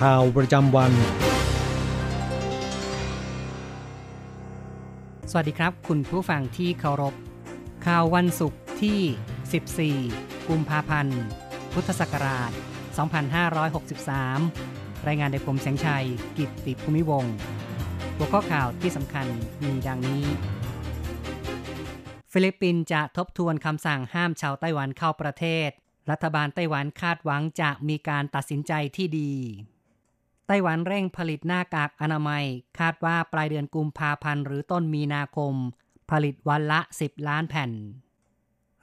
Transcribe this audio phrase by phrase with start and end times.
[0.00, 0.92] ข่าวประจำวัน
[5.30, 7.14] สวัสดีครับ คุณผู้ฟังที่เคารพ
[7.86, 11.20] ข่าววันศุกร์ที่ 14 กุมภาพันธ์
[11.72, 12.52] พุทธศักราช
[14.18, 16.06] 2563 รายงานโดยผมแสงชัย
[16.38, 17.34] กิตติภูมิวงศ์
[18.16, 19.26] หัวข้อข่าวที่สำคัญ
[19.62, 20.24] มีดังนี้
[22.32, 25.68] ฟิลิปปินส์จะทบทวนคำสั่งห้ามชาวไต้หวันเข้าประเทศ
[26.10, 29.32] รัฐบาลไต้หวันคาดหวังจะมีการตัดสินใจที่ดี
[30.46, 32.44] ไต้หวันเร่งผลิตหน้ากากอนามัย
[32.78, 35.54] คาดว่าปลายเดือนกุมภาพันธ์หรือต้นมีนาคม
[36.10, 37.70] ผลิตวันละ 10 ล้านแผ่น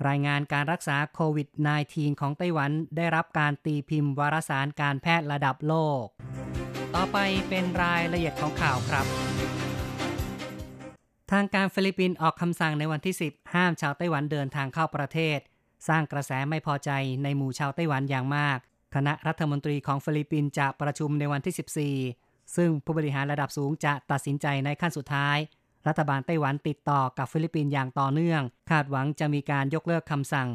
[0.07, 1.47] รายงานการรักษาโควิด
[1.85, 6.05] -19 ของไต้หวันได้รับการตีพิมพ์วารสารการแพทย์ระดับโลก
[6.95, 7.17] ต่อไป
[7.49, 9.05] เป็นรายละเอียดของข่าวครับ
[11.31, 15.39] ทางการฟิลิปปินส์ออกคำสั่งในวันที่ 10 ห้ามชาวไต้หวันเดินทางเข้าประเทศ
[15.87, 16.91] สร้างกระแสไม่พอใจ
[17.23, 18.59] ในหมู่ชาวไต้หวันอย่างมาก
[18.95, 25.37] คณะรัฐมนตรีของฟิลิปปินส์จะประชุมในวันที่ 14 ซึ่งผู้บริหารระดับสูงจะตัดสินใจในขั้นสุดท้าย
[25.87, 30.49] รัฐบาลไต้หวันติดต่อกับฟิลิปปินส์อย่างต่อเนื่อง คาดหวังจะมีการยกเลิกคำสั่ง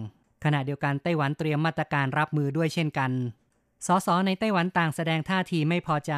[0.44, 3.10] ขณะเดียวกันไต้หวันเตรียมมาตรการรับมือด้วยเช่นกัน
[3.86, 4.08] สส.
[4.26, 6.12] ในไต้หวันต่างแสดงท่าทีไม่พอใจ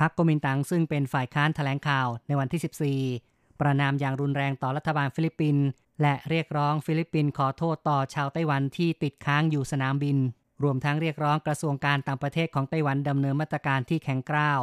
[0.00, 5.64] พรรคกมินตังซึ่งเป็นฝ่ายค้านแถลงข่าวในวันที่ 14 ประณามอย่างรุนแรงต่อรัฐบาลฟิลิปปินส์
[6.02, 10.16] และเรียกร้องฟิลิปปินส์ขอโทษต่อชาวไต้หวันที่ติดค้างอยู่สนามบิน
[10.62, 14.60] รวมทั้งเรียกร้องกระทรวงการต่างประเทศของไต้หวันดำเนินมาตรการที่แข็งกร้าว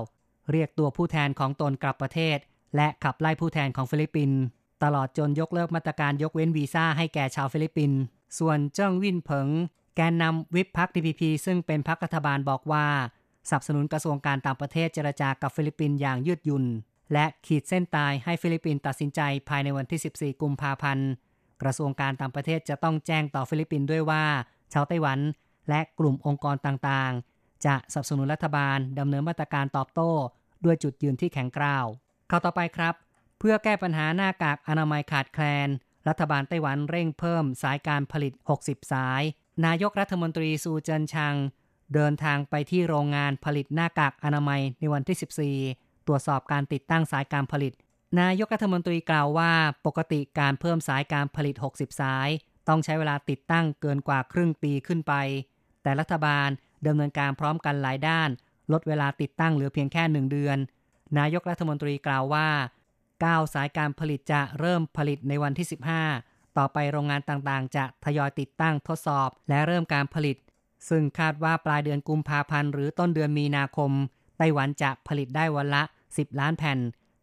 [0.51, 2.37] เรียกตัวผู้แทนของตนกลับประเทศ
[2.75, 4.39] และขับไล่ผู้แทนของฟิลิปปินส์
[4.83, 7.99] ตลอดจนยกเลิกมาตรการยกเว้นวีซ่าให้แก่ชาวฟิลิปปินส์
[8.39, 9.47] ส่วนเจิ้งวินเผิง
[9.95, 12.85] แกนนำวิปพรรค DPP ซึ่งเป็นพรรครัฐบาลบอกว่า
[13.49, 16.65] สนับสนุนกระทรวงการต่างประเทศเจรจากับฟิลิปปินส์อย่างยืดหยุ่น
[17.13, 21.07] และขีดเส้นตายให้ฟิลิปปินส์ตัดสินใจภายในวันที่ 14 กุมภาพันธ์
[21.61, 24.23] กระทรวงการต่างประเทศจะต้องแจ้งต่อฟิลิปปินส์ด้วยว่า
[24.73, 25.19] ชาวไต้หวัน
[25.69, 30.11] และกลุ่มองค์กรต่างๆ จะสนับสนุนรัฐบาลดำเนินมาตรการตอบโต้
[30.65, 31.85] ด้วยจุดยืนที่แข็งกร้าว
[32.29, 32.95] ข่าวต่อไปครับ
[33.39, 35.69] เพื่อแก้ปัญหาหน้ากากอนามัยขาดแคลน
[36.07, 39.21] รัฐบาลไต้หวันเร่งเพิ่มสายการผลิต 60 สาย
[39.65, 41.35] นายกรัฐมนตรีซูเจินชัง
[41.93, 47.73] เดินทางไปที่โรงงานผลิตหน้ากากอนามัยในวันที่ 14 ตรวจสอบการติดตั้งสายการผลิต
[48.21, 49.51] นายกรัฐมนตรีกล่าวว่า
[49.85, 52.29] ปกติการเพิ่มสายการผลิต 60 สาย
[52.67, 55.13] ต้องใช้เวลาติดตั้งเกินกว่าครึ่งปีขึ้นไป
[55.86, 56.48] แต่รัฐบาล
[56.86, 58.28] ดำเนินการพร้อมกันหลายด้าน
[58.72, 60.58] ลดเวลาติดตั้งเหลือเพียงแค่หนึ่งเดือน
[61.18, 62.48] นายกรัฐมนตรีกล่าวว่า
[63.02, 65.66] 9 สายการผลิตจะเริ่มผลิตในวันที่
[66.12, 70.36] 15 ต่อไปโรงงานต่างๆ จะทยอยติดตั้งทดสอบ และเริ่มการผลิต
[70.88, 73.90] ซึ่งคาดว่าปลายเดือนกุมภาพันธ์หรือต้นเดือนมีนาคม
[74.38, 76.78] ไต้หวันจะผลิตได้วันละ 10 ล้านแผ่น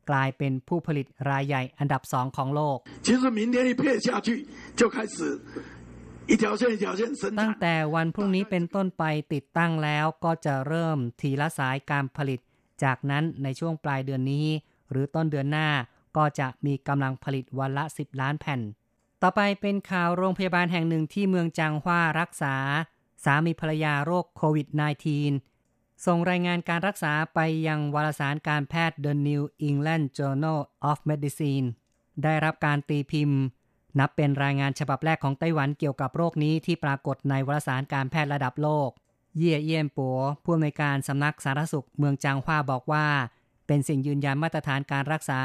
[0.10, 4.28] กลายเป็นผู้ผลิตรายใหญ่อันดับสองของโลก 其实明天一配下去，
[4.80, 5.73] 就开始一条线一条线生
[7.41, 7.55] ตั้ง。
[7.61, 12.41] แต่วันพรุ่งนี้เป็นต้นไปติดตั้งแล้วก็จะเริ่มทีละสายการผลิต
[12.85, 14.47] จากนั้นในช่วงปลายเดือนนี้
[14.91, 15.69] หรือต้นเดือนหน้า
[16.17, 18.61] ก็จะมีกำลังผลิตวันละ 10 ล้านแผ่น
[19.23, 22.55] ต่อไปเป็นข่าวโรงพยาบาลแห่งหนึ่งที่เมืองจางฮวารักษา
[23.25, 24.69] สามีภรรยาโรคโควิด
[25.37, 30.59] -19 ส่งรายงานการรักษาไปยังวารสารการแพทย์ The New England Journal
[30.91, 31.67] of Medicine
[32.23, 33.41] ได้รับการตีพิมพ์
[33.99, 38.91] นับเป็นรายงานฉบับแรกของไต้หวันเกี่ยวกับโรคนี้ที่ปรากฏในวารสารการแพทย์ระดับโลก
[39.39, 43.07] เย่เยี่ยมปัวผู้อำนวยการสำนักสาธารณสุขเมืองจางฮวาบอกว่า
[43.67, 45.41] เป็นสิ่งยืนยันมาตรฐานการรักษา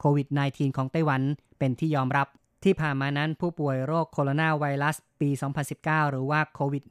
[0.00, 1.22] โควิด -19 ของไต้หวัน
[1.58, 2.28] เป็นที่ยอมรับ
[2.64, 5.30] ที่ผ่านมานั้นผู้ป่วยโรคโคโรนาไวรัสปี
[5.70, 6.84] 2019 หรือว่าโควิด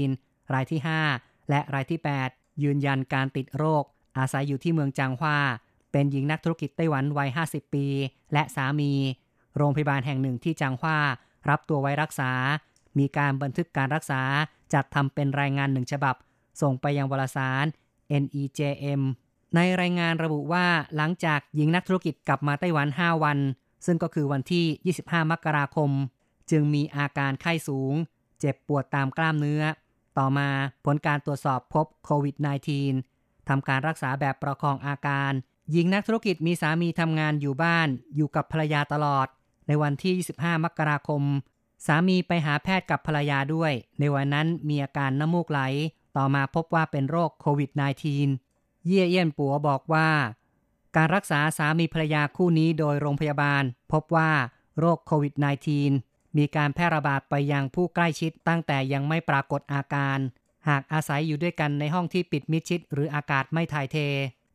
[0.00, 0.80] -19 รายที่
[1.14, 2.00] 5 และรายที่
[2.30, 3.84] 8 ยืนยันการติดโรค
[4.18, 5.38] อาศัยอยู่ที่เมืองจางฮวา
[5.92, 7.86] เป็นหญิงนักธุรกิจไต้หวันวัย 50 ปี
[8.32, 8.92] และสามี
[9.56, 10.98] โรงพยาบาลแห่งหนึ่งที่จางฮวา
[11.48, 12.30] รับตัวไว้รักษา
[12.98, 14.22] มีการบันทึกการรักษา
[14.72, 16.14] จัดทำเป็นรายงานหนึ่งฉบับ
[16.60, 17.64] ส่งไปยังวารสาร
[18.22, 19.02] NEJM
[19.54, 20.66] ในรายงานระบุว่า
[20.96, 23.38] หลังจากหญิงนักธุรกิจกลับมาไต้หวัน 5 วัน
[23.86, 25.90] ซึ่งก็คือวันที่ 25 มกราคม
[26.50, 27.94] จึงมีอาการไข้สูง
[28.40, 29.62] เจ็บปวดตามกล้ามเนื้อ
[30.18, 30.48] ต่อมา
[30.84, 32.36] ผลการตรวจสอบพบโควิด
[32.92, 35.32] -19 ทำการรักษาแบบประคองอาการ
[35.72, 39.26] หญิงนักธุรกิจมีสามีทำงานอยู่บ้านอยู่กับภรรยาตลอด
[39.68, 41.22] ในวันที่ 25 มกราคม
[41.86, 45.60] สามีไปหาแพทย์กับภรรยาด้วย ในวันนั้นมีอาการน้ำมูกไหล
[46.16, 47.70] ต่อมาพบว่าเป็นโรคโควิด
[48.26, 50.08] -19 เยี่ยเยี่ยนปัวบอกว่า
[50.96, 53.62] การรักษาสามีภรรยาคู่นี้โดยโรงพยาบาล
[53.92, 54.30] พบว่า
[54.78, 55.34] โรคโควิด
[55.84, 60.18] -19 มีการแพร่ระบาดไปยังผู้ใกล้ชิดตั้งแต่ยังไม่ปรากฏอาการ
[60.68, 63.96] หากอาศัยอยู่ด้วยกันในห้องที่ปิดมิดชิด หรืออากาศไม่ถ่ายเท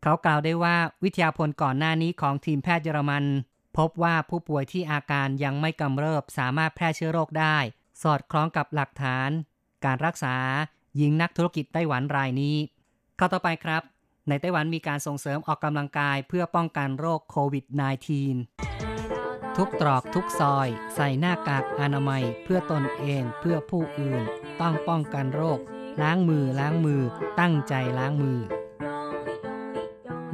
[0.04, 3.24] เขากล่าวได้ว่าวิทยาพลก่อนหน้านี้ของทีมแพทย์เยอรมัน
[3.78, 7.58] พบว่าผู้ป่วยที่อาการยังไม่กำเริบสามารถแพร่เชื้อโรคได้
[8.04, 9.30] สอดคล้องกับหลักฐาน
[9.86, 10.36] การรักษา
[10.98, 12.58] หญิงนักธุรกิจไต้หวันรายนี้
[13.18, 13.82] เข้าต่อไปครับ
[14.28, 17.66] ในไต้หวันมีการส่งเสริมออกกำลังกายเพื่อป้องกันโรคโควิด
[18.42, 24.24] -19 ทุกตรอกทุกซอย ใส่หน้ากากอนามัยเพื่อตนเองเพื่อผู้อื่น
[24.62, 25.60] ต้องป้องกันโรค
[26.02, 27.02] ล้างมือล้างมือ
[27.40, 28.40] ตั้งใจล้างมือ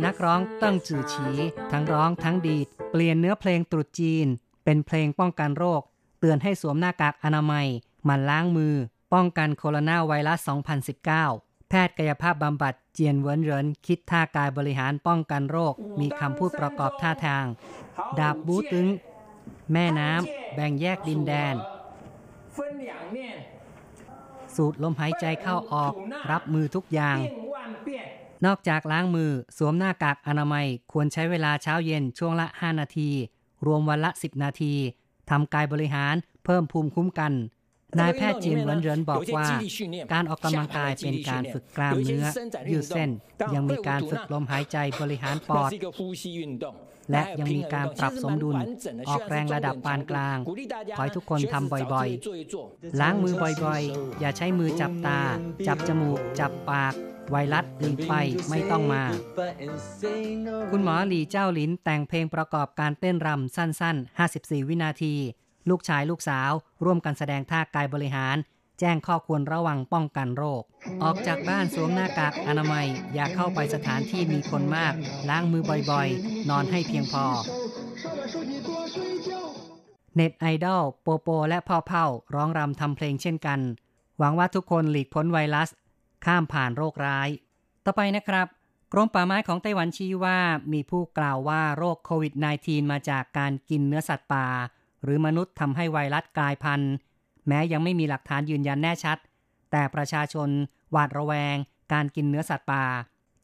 [0.05, 1.27] นักร้องเติ้งจือฉี
[1.71, 4.27] ทั้งร้องทั้งดีด เปลี่ยนเนื้อเพลงตรุษจีน
[4.63, 5.81] เป็นเพลงป้องกันโรค
[6.19, 7.67] เตือนให้สวมหน้ากากอนามัย
[8.07, 8.75] มันล้างมือ
[9.13, 10.49] ป้องกันโคโรนาไวรัส
[11.05, 17.45] 2019 แพทย์กายภาพบำบัดเจียนเวินเหรินคิดท่ากายบริหารป้องกันโรค มีคำพูดประกอบท่าทาง
[18.19, 18.87] ดาบบูตึง
[19.73, 21.55] แม่น้ำแบ่งแยกดินแดน
[24.55, 25.93] สูดลมหายใจเข้าออก
[26.31, 27.17] รับมือทุกอย่าง
[28.45, 33.09] นอกจากล้างมือสวมหน้ากากอนามัยควรใช้เวลาเช้าเย็นช่วงละ 5 นาที
[33.65, 34.73] รวมวันละ 10 นาที
[35.29, 36.15] ทำกายบริหาร
[36.45, 37.33] เพิ่มภูมิคุ้มกัน
[37.99, 39.47] นายแพทย์จีนเหวินเหรินบอกว่า
[40.13, 42.25] การออกกำลังกายเป็นการฝึกกล้ามเนื้อ
[42.71, 43.09] ยืดเส้น
[43.55, 45.69] ยังมีการฝึกลมหายใจบริหารปอด
[47.11, 48.57] และยังมีการปรับสมดุล
[49.09, 50.37] ออกแรงระดับปานกลาง
[50.97, 55.19] ขอให้ทุกคนทำบ่อยๆ ล้างมือบ่อยๆ อย่าใช้มือจับตา
[55.67, 56.93] จับจมูก จับปาก
[57.31, 58.13] ไวรัสหลีไป
[58.49, 59.03] ไม่ต้องมา
[60.71, 65.15] คุณหมอหลีเจ้าหลินแต่งเพลงประกอบการเต้นรำสั้น ๆ 54 วินาที
[65.69, 66.51] ลูกชายลูกสาว
[66.85, 68.37] ร่วมกันแสดงท่ากายบริหาร
[68.79, 70.63] แจ้งข้อควรระวังป้องกันโรค
[71.03, 74.93] ออกจากบ้านสวมหน้ากากอนามัย อย่าเข้าไปสถานที่มีคนมาก
[75.29, 77.25] ล้างมือบ่อยๆ นอนให้เพียงพอ
[80.15, 82.05] เน็ตไอดอลโปโป และพ่อเผ่า
[82.35, 83.59] ร้องรำทำเพลงเช่นกัน
[84.19, 85.69] หวังว่าทุกคนหลีกพ้นไวรัส
[86.25, 87.29] ข้ามผ่านโรคร้าย
[87.85, 88.47] ต่อไปนะครับ
[88.93, 90.39] กรมป่าไม้ของไต้หวันชี้ว่า
[90.73, 92.33] มีผู้กล่าวว่าโรคโควิด
[92.63, 94.47] -19 มาจากการกินเนื้อสัตว์ป่า
[95.03, 96.93] หรือมนุษย์ทำให้ไวรัสกลายพันธุ์
[97.47, 99.17] แม้ยังไม่มีหลักฐานยืนยันแน่ชัด
[99.71, 100.49] แต่ประชาชน
[100.91, 101.55] หวาดระแวง
[101.93, 102.85] การกินเนื้อสัตว์ป่า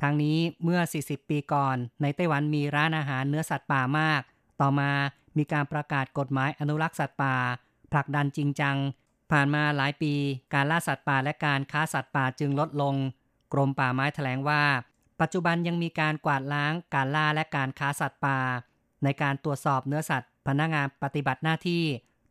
[0.01, 4.21] ทางนี้เมื่อ 40 ปีก่อน ในไต้หวันมีร้านอาหารเนื้อสัตว์ป่ามาก
[4.61, 4.91] ต่อมา
[5.37, 7.35] มีการประกาศกฎหมายอนุรักษ์สัตว์ป่า
[7.91, 8.75] ผลักดันจริงจัง
[9.31, 10.13] ผ่านมาหลายปี
[10.53, 12.95] การล่าสัตว์ป่าและการค้าสัตว์ป่าจึงลดลง
[13.53, 14.63] กรมป่าไม้แถลงว่า
[15.21, 18.39] ปัจจุบันยังมีการกวาดล้างการล่าและการค้าสัตว์ป่า
[19.03, 21.83] ในการตรวจสอบเนื้อสัตว์ พนักงานปฏิบัติหน้าที่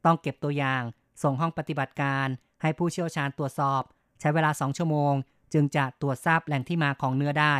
[0.05, 0.83] ต้องเก็บตัวอย่าง
[1.23, 2.27] ส่งห้องปฏิบัติการ
[2.63, 3.83] ให้ผู้เชี่ยวชาญตรวจสอบ
[4.21, 5.15] ใช้เวลา 2 ชั่วโมง
[5.53, 7.55] จึงจะตรวจทราบแหล่งที่มาของเนื้อได้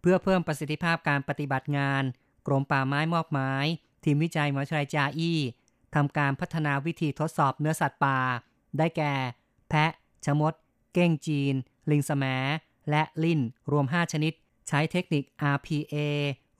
[0.00, 2.02] เพื่อเพิ่มประสิทธิภาพการปฏิบัติงาน
[2.46, 3.64] กรมป่าไม้มอบหมาย
[4.04, 5.38] ทีมวิจัยมหาวิทยาลัยจาอี้
[5.94, 8.18] ทำการพัฒนาวิธีทดสอบเนื้อสัตว์ป่า
[8.78, 9.12] ได้แก่
[9.68, 9.90] แพะ
[10.24, 10.54] ชมด
[10.92, 11.54] เก้งจีน
[11.90, 12.24] ลิงสม
[12.90, 13.40] และลิ้น
[13.72, 14.32] รวม 5 ชนิด
[14.68, 15.24] ใช้เทคนิค
[15.54, 15.96] RPA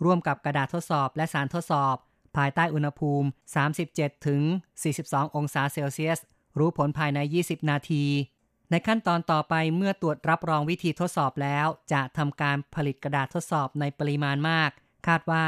[0.05, 1.97] ร่วมกับกระดาษทดสอบและสารทดสอบ
[2.37, 3.29] ภายใต้อุณหภูมิ
[3.79, 4.43] 37 ถึง
[4.89, 6.19] 42 องศาเซลเซียส
[6.59, 8.05] รู้ผลภายใน 20 นาที
[8.71, 14.71] ในขั้นตอนต่อไปเมื่อตรวจรับรองวิธีทดสอบแล้ว จะทำการผลิตกระดาษทดสอบในปริมาณมาก
[15.07, 15.45] คาดว่า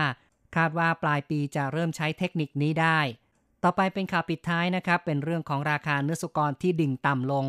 [0.57, 2.99] คาดว่าปลายปีจะเริ่มใช้เทคนิคนี้ได้
[3.65, 7.47] ต่อไปเป็นข่าวปิดท้ายนะครับ เป็นเรื่องของราคาเนื้อสุกรที่ดิ่งต่ำลง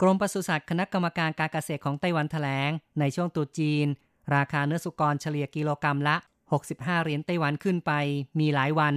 [0.00, 3.86] กรมปศุสัตว์คณะกรรมการการเกษตรของไต้หวันแถลง ในช่วงตุจีน
[4.34, 6.16] ราคาเนื้อสุกรเฉลี่ยกิโลกรรัมละ
[6.60, 7.92] 65 เหรียญไต้หวันขึ้นไป
[8.40, 8.94] มีหลายวัน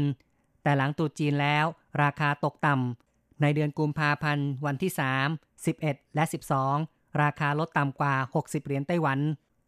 [0.63, 1.65] แต่หลังตุจีนแล้ว
[2.03, 4.91] ราคาตกต่ำในเดือนกุมภาพันธ์วันที่
[5.31, 6.23] 3 11 และ
[6.71, 9.19] 12 ราคาลดต่ำกว่า 60 เหรียญไต้หวัน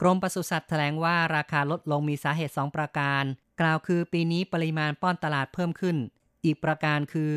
[0.01, 3.23] กรมปศุสัตว์แถลงว่าราคาลดลงมีสาเหตุ 2 ประการ
[3.61, 5.97] กล่าวคือปีนี้ปริมาณป้อนตลาดเพิ่มขึ้น
[6.45, 7.33] อีกประการคือ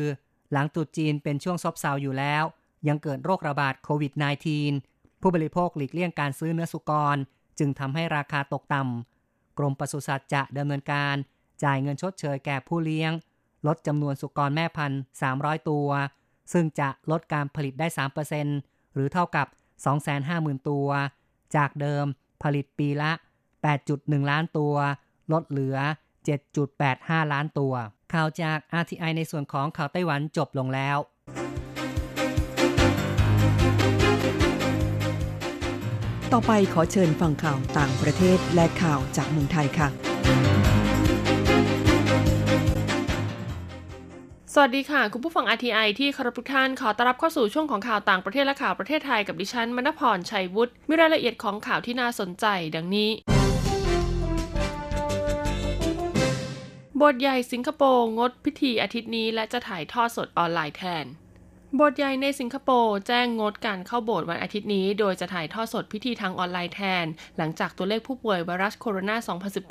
[0.51, 2.43] หลังตรุษจีนเป็นช่วงซบเซาอยู่แล้ว
[2.87, 4.13] ยังเกิดโรคระบาดโควิด
[4.67, 7.17] -19 ผู้บริโภคหลีกเลี่ยงการซื้อเนื้อสุกร
[7.59, 11.15] จึงทำให้ราคาตกต่ำกรมปศุสัตว์จะดำเนินการ
[11.63, 13.11] จ่ายเงินชดเชยแก่ผู้เลี้ยง
[13.67, 15.01] ลดจำนวนสุกรแม่พันธุ์
[15.35, 15.89] 300 ตัว
[16.53, 17.87] ซึ่งจะลดการผลิตได้
[18.41, 19.47] 3%หรือเท่ากับ
[20.07, 20.87] 250,000 ตัว
[21.55, 22.05] จากเดิม
[22.43, 23.11] ผผลิตปีละ
[23.71, 24.75] 8.1 ล้านตัว
[25.31, 25.77] ลดเหลือ
[26.55, 27.73] 7.85 ล้านตัว
[28.15, 30.97] ข่าวจาก RTI ในส่วนของข่าวไต้หวันจบลงแล้ว
[36.33, 39.87] ต่อไปขอเชิญฟังข่าวต่างประเทศและข่าวจากเมืองไทยค่ะ
[44.53, 52.45] สวัสดีค่ะ คุณผู้ฟัง RTI ที่คารพทุกท่านขอต้อนรับเข้าสู่ช่วงของข่าวต่างประเทศและข่าวประเทศไทยกับดิฉันมณพรชัยวุฒิมีรายละเอียดของข่าวที่น่าสนใจ
[52.75, 53.34] ดังนี้
[57.01, 61.05] บทใหญ่สิงคโปร์งดพิธีอาทิตย์นี้และจะถ่ายทอดสดออนไลน์แทน
[61.73, 67.05] โบสถ์ใหญ่ในสิงคโปร์แจ้งงดการเข้าโบสถ์วันอาทิตย์นี้ โดยจะถ่ายทอดสดพิธีทางออนไลน์แทน
[67.37, 69.11] หลังจากตัวเลขผู้ป่วยไวรัสโคโรน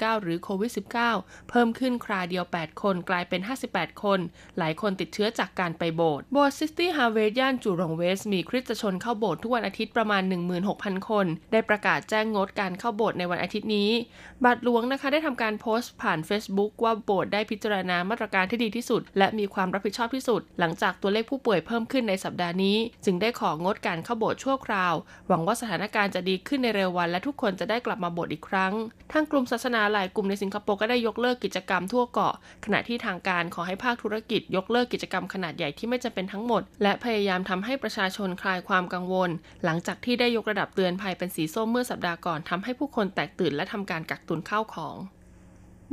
[0.09, 0.73] า 2019 หรือโควิด
[1.09, 3.41] -19 เพิ่มขึ้นคราเดียว 8 คนกลายเป็น
[3.73, 4.19] 58 คน
[4.59, 10.23] หลายคนติดเชื้อจากการไปโบสถ์ โบสถ์ City Harvest ย่าน Jurong West มีคริสตชนเข้าโบสถ์ทุกวันอาทิตย์ประมาณ
[10.67, 13.91] 16,000 คน ได้ประกาศแจ้งงดการเข้าโบสถ์ในวันอาทิตย์นี้
[14.45, 24.95] บาทหลวงนะคะได้ทำการโพสต์ผ่าน Facebook ว่าโบสถ์ได้พิจารณามาตรการที่ดีที่สุด และมีความรับผิดชอบที่สุด หลังจากตัวเลขผู้ป่วยเพิ่มขึ้นในสัปดาห์นี้ จึงได้ของดการเข้าโบสถ์ชั่วคราว
[25.29, 28.73] หวังว่าสถานการณ์จะดีขึ้นในเร็ววัน และทุกคนจะได้กลับมาโบสถ์อีกครั้ง
[29.13, 32.35] ทางกลุ่มศาสนาหลายกลุ่มในสิงคโปร์ก็ได้ยกเลิกกิจกรรมทั่วเกาะ
[32.65, 39.31] ขณะที่ทางการขอให้ภาคธุรกิจยกเลิกกิจกรรมขนาดใหญ่ที่ไม่จำเป็นทั้งหมด และพยายามทำให้ประชาชนคลายความกังวล
[39.65, 44.97] หลังจากที่ได้ยกระดับเตือนภัยเป็นสีส้มเมื่อสัปดาห์ก่อนทำให้ผู้คนแตกตื่นและทำการกักตุนข้าวของ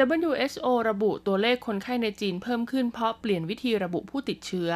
[0.10, 4.72] WHO ระบุตัวเลขคนไข้ในจีนเพิ่มขึ้นเพราะเปลี่ยนวิธีระบุผู้ติดเชื้อ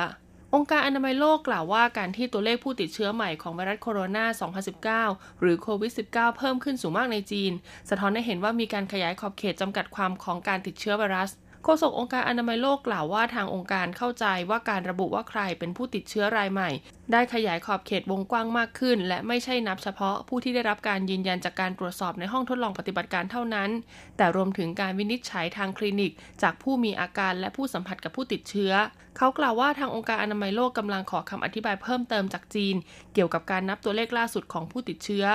[0.54, 7.52] องค์การอนามัยโลกกล่าวว่าการที่ตัวเลขผู้ติดเชื้อใหม่ของไวรัสโคโรนา 2019 หรือโควิด -19 เพิ่มขึ้นสูงมากในจีน
[7.90, 11.32] สะท้อนให้เห็นว่ามีการขยายขอบเขตจำกัดความของการติดเชื้อไวรัส
[11.64, 16.70] โฆษกองค์การอนามัยโลกกล่าวว่าทางองค์การเข้าใจว่าการระบุว่าใครเป็นผู้ติดเชื้อรายใหม่
[17.12, 23.70] ได้ขยายขอบเขตวงกว้างมากขึ้น และไม่ใช่นับเฉพาะผู้ที่ได้รับการยืนยันจากการตรวจสอบในห้องทดลองปฏิบัติการเท่านั้น
[24.18, 28.74] แต่รวมถึงการวินิจฉัยทางคลินิก จากผู้มีอาการและผู้สัมผัสกับผู้ติดเชื้อ
[29.18, 32.76] เขากล่าวว่าทางองค์การอนามัยโลกกำลังขอคำอธิบายเพิ่มเติมจากจีน
[33.14, 35.26] เกี่ยวกับการนับตัวเลขล่าสุดของผู้ติดเชื้อ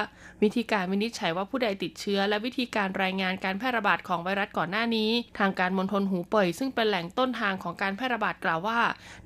[0.42, 8.78] วิธีการวินิจฉัยว่าผู้ใดติดเชื้อ และวิธีการรายงานการแพร่ระบาดของไวรัสก่อนหน้านี้ ทางการมณฑลหูเป่ยซึ่งเป็นแหล่งต้นทางของการแพร่ระบาดกล่าวว่า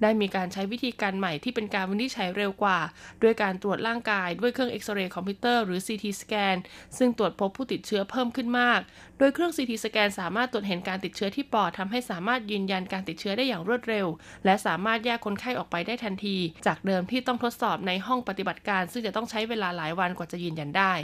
[0.03, 2.79] ได้มีการใช้วิธีการใหม่ที่เป็นการวินิจฉัยเร็วกว่า
[3.23, 6.57] ด้วยการตรวจร่างกายด้วยเครื่องเอ็กซเรย์คอมพิวเตอร์หรือ CT สแกน
[6.99, 8.81] ซึ่งตรวจพบผู้ติดเชื้อเพิ่มขึ้นมาก
[9.19, 14.07] โดยเครื่อง CT สแกนสามารถตรวจเห็นการติดเชื้อที่ปอดทำให้สามารถยืนยันการติดเชื้อได้อย่างรวดเร็ว
[14.45, 16.37] และสามารถแยกคนไข้ออกไปได้ทันที
[16.67, 20.95] จากเดิมที่ต้องทดสอบในห้องปฏิบัติการ ซึ่งจะต้องใช้เวลาหลายวันกว่าจะยืนยันได้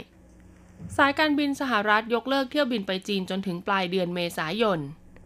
[0.97, 4.79] สายการบินสหรัฐยกเลิกเที่ยวบินไปจีนจนถึงปลายเดือนเมษายน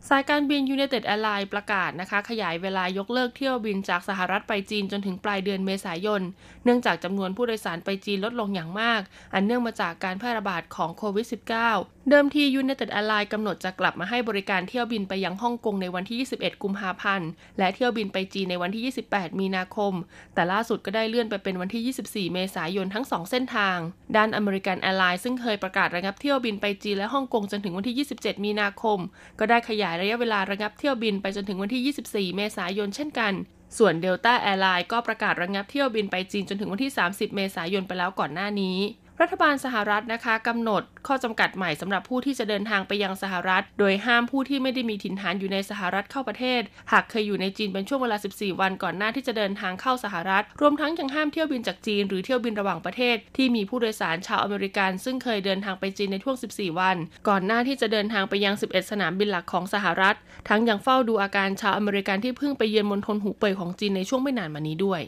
[0.10, 6.22] สายการบิน United Airlines ประกาศนะคะขยายเวลายกเลิกเที่ยวบินจากสหรัฐไปจีนจนถึงปลายเดือนเมษายน
[6.64, 9.02] เนื่องจากจำนวนผู้โดยสารไปจีนลดลงอย่างมาก
[9.34, 19.94] อันเนื่องมาจากการแพร่ระบาดของโควิด -19 เดิมที United Airlines กำหนดจะกลับมาให้บริการเที่ยวบินไปยังฮ่องกงในวันที่ 21 กุมภาพันธ์ และเที่ยวบินไปจีนในวันที่ 28 มีนาคม
[20.34, 23.78] แต่ล่าสุดก็ได้เลื่อนไปเป็นวันที่ 24 เมษายนทั้ง 2 เส้นทาง
[24.16, 29.00] ด้าน American Airlines ซึ่งเคยประกาศระงับเที่ยวบินไปจีนและฮ่องกงจนถึงวันที่ 27 มีนาคม
[29.40, 33.34] ก็ได้ขยายระยะเวลาระงับเที่ยวบินไปจนถึงวันที่ 24 เมษายนเช่นกัน
[33.78, 38.80] ส่วนเดลต้าแอร์ไลน์ก็ประกาศระงับเที่ยวบินไปจีนจนถึงวันที่ 30 เมษายนไปแล้วก่อนหน้านี้
[39.22, 60.16] รัฐบาลสหรัฐนะคะกำหนดข้อจำกัดใหม่สำหรับผู้ที่จะเดินทางไปยังสหรัฐ โดยห้ามผู้ที่ไม่ได้มีถิ่นฐานอยู่ในสหรัฐเข้าประเทศ หากเคยอยู่ในจีนเป็นช่วงเวลา 14 วันก่อนหน้าที่จะเดินทางเข้าสหรัฐ รวมทั้งยังห้ามเที่ยวบินจากจีนหรือเที่ยวบินระหว่างประเทศ ที่มีผู้โดยสารชาวอเมริกัน ซึ่งเคยเดินทางไปจีนในช่วง 14 วัน ก่อนหน้าที่จะเดินทางไปยัง 11 สนามบินหลักของสหรัฐ
[60.50, 65.02] ทั้งยังเฝ้าดูอาการชาวอเมริกันที่เพิ่งไปเยือนมณฑลหูเป่ยของจีนในช่วงไม่นานมานี้ด้วย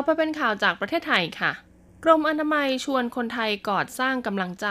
[0.00, 1.52] ต่อไปเป็นข่าวจากประเทศไทยค่ะ
[2.04, 4.68] กรมอนามัยชวนคนไทยกอดสร้างกำลังใจ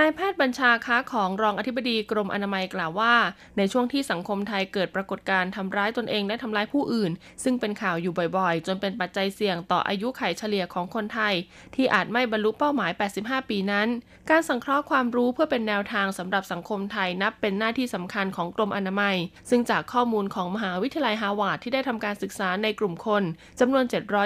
[0.00, 3.14] นายแพทย์บัญชาค้าของรองอธิบดีกรมอนามัยกล่าวว่า
[3.56, 7.10] ในช่วงที่สังคมไทยเกิดปรากฏการณ์ทำร้ายตนเองและทำร้ายผู้อื่น
[7.44, 11.34] ซึ่งเป็นข่าวอยู่บ่อยๆ จนเป็นปัจจัยเสี่ยงต่ออายุไขเฉลี่ยของคนไทย
[11.74, 13.88] ที่อาจไม่บรรลุเป้าหมาย 85 ปีนั้น
[14.30, 19.16] การสังเคราะห์ความรู้เพื่อเป็นแนวทางสำหรับสังคมไทยนับเป็นหน้าที่สำคัญของกรมอนามัย
[19.50, 23.22] ซึ่งจากข้อมูลของมหาวิทยาลัยฮาวาดที่ได้ทำการศึกษาในกลุ่มคน
[23.60, 23.84] จำนวน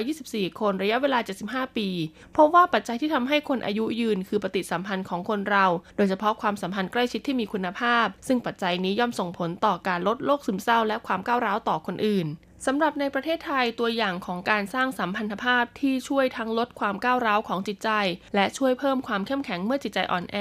[0.08, 1.88] 724 คนระยะเวลา 75 ปี
[2.36, 5.59] พบว่าปัจจัยที่ทำให้คนอายุยืนคือปฏิสัมพันธ์ของคนเรา
[5.96, 12.26] โดยเฉพาะความสัมพันธ์ใกล้ชิดที่มีคุณภาพ ซึ่งปัจจัยนี้ย่อมส่งผลต่อการลดโรคซึมเศร้าและความก้าวร้าวต่อคนอื่น
[12.66, 17.90] สำหรับในประเทศไทยตัวอย่างของการสร้างสัมพันธภาพที่ช่วยทั้งลดความก้าวร้าวของจิตใจ
[18.34, 20.36] และช่วยเพิ่มความเข้มแข็งเมื่อจิตใจอ่อนแอ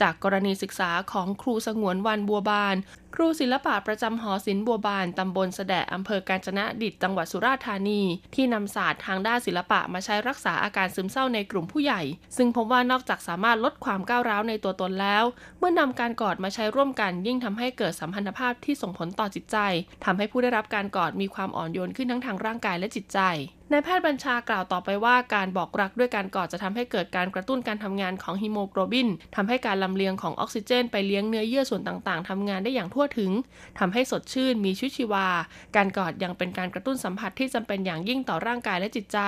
[0.00, 2.76] จากกรณีศึกษาของครูสงวนวันบัวบาน
[3.16, 8.00] ครูศิลปะประจำหอศิลป์บัวบานตำบลสะแดะอำเภอกาญจนดิตจังหวัดสุราษฎร์ธานี
[8.34, 12.02] ที่นำศาสตร์ทางด้านศิลปะมาใช้รักษาอาการซึมเศร้าในกลุ่มผู้ใหญ่
[12.36, 15.24] ซึ่งพบว่านอกจากสามารถลดความก้าวร้าวในตัวตนแล้ว
[15.58, 19.56] เมื่อนำการกอดมาใช้ร่วมกัน ยิ่งทำให้เกิดสัมพันธภาพที่ส่งผลต่อจิตใจ
[20.04, 23.18] ทำให้ผู้ได้รับการกอดมีความอ่อนอ่อนโยนขึ้นทั้งทางร่างกายและจิตใจ
[23.74, 33.30] นายแพทย์บัญชากล่าวต่อไปว่าการบอกรักด้วยการกอดจะทำให้เกิดการกระตุ้นการทำงานของฮีโมโกลบินทำให้การลำเลียงของออกซิเจน ไปเลี้ยงเนื้อเยื่อส่วนต่างๆทำงานได้อย่างทั่วถึง
[33.78, 35.26] ทำให้สดชื่นมีชีวิตชีวา
[35.76, 39.18] การกอดยังเป็นการกระตุ้นสัมผัสที่จำเป็นอย่างยิ่งต่อร่างกายและจิตใจ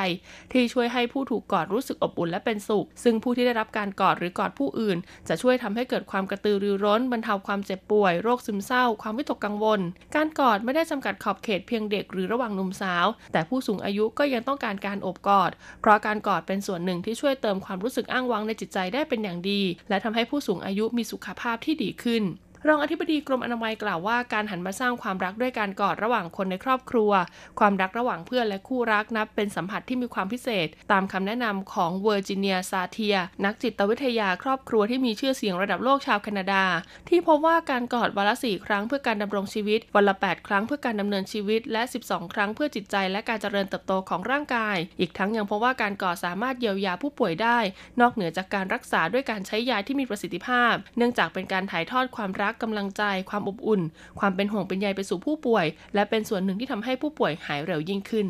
[0.53, 4.99] ที่ช่วยให้ผู้ถูกกอดรู้สึกอบอุ่นและเป็นสุข ซึ่งผู้ที่ได้รับการกอดหรือกอดผู้อื่น
[5.29, 9.81] จะช่วยทำให้เกิดความกระตือรือร้นบรรเทาความเจ็บป่วย โรคซึมเศร้า ความวิตกกังวล
[10.17, 15.51] การกอดไม่ได้จำกัดขอบเขตเพียงเด็กหรือระหว่างหนุ่มสาว แต่ผู้สูงอายุก็ยังต้องการการอบกอด
[15.81, 22.23] เพราะการกอดเป็นส่วนหนึ่งที่ช่วยเติมความรู้สึกอ้างว้างในจิตใจได้เป็นอย่างดี และทำให้ผู้สูงอายุมีสุขภาพที่ดีขึ้น
[22.69, 27.11] รองอธิบดีกรมอนามัยกล่าวว่าการหันมาสร้างความรักด้วยการกอดระหว่างคนในครอบครัว
[27.59, 36.65] ความรักระหว่างเพื่อนและคู่รักนับเป็นสัมผัสที่มีความพิเศษ ตามคำแนะนำของเวอร์จิเนียซาเทีย นักจิตวิทยาครอบครัวที่มีชื่อเสียงระดับโลกชาวแคนาดา
[37.09, 47.59] ที่พบว่าการกอดวันละสี่ครั้งเพื่อการดำรงชีวิต วันละ 8 ครั้งเพื่อการดำเนินชีวิต และ 12 ครั้งเพื่อจิตใจและการเจริญเติบโตของร่างกาย อีกทั้งยังพบว่าการกอดสามารถเยียวยาผู้ป่วยได้
[48.01, 53.83] นอกเหนือจากการรักษาด้วยการใช้ยาที่มีประสิทธิภาพ เนื่องจากเป็นการถ่ายทอดความรักกำลังใจ ความอบอุ่น
[54.19, 58.27] ความเป็นห่วงเป็นใยไปสู่ผู้ป่วย และเป็นส่วนหนึ่งที่ทำให้ผู้ป่วยหายเร็วยิ่งขึ้น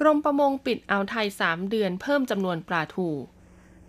[0.00, 3.10] กรมประมงปิดอ่าวไทย 3 เดือนเพิ่มจำนวนปลาทู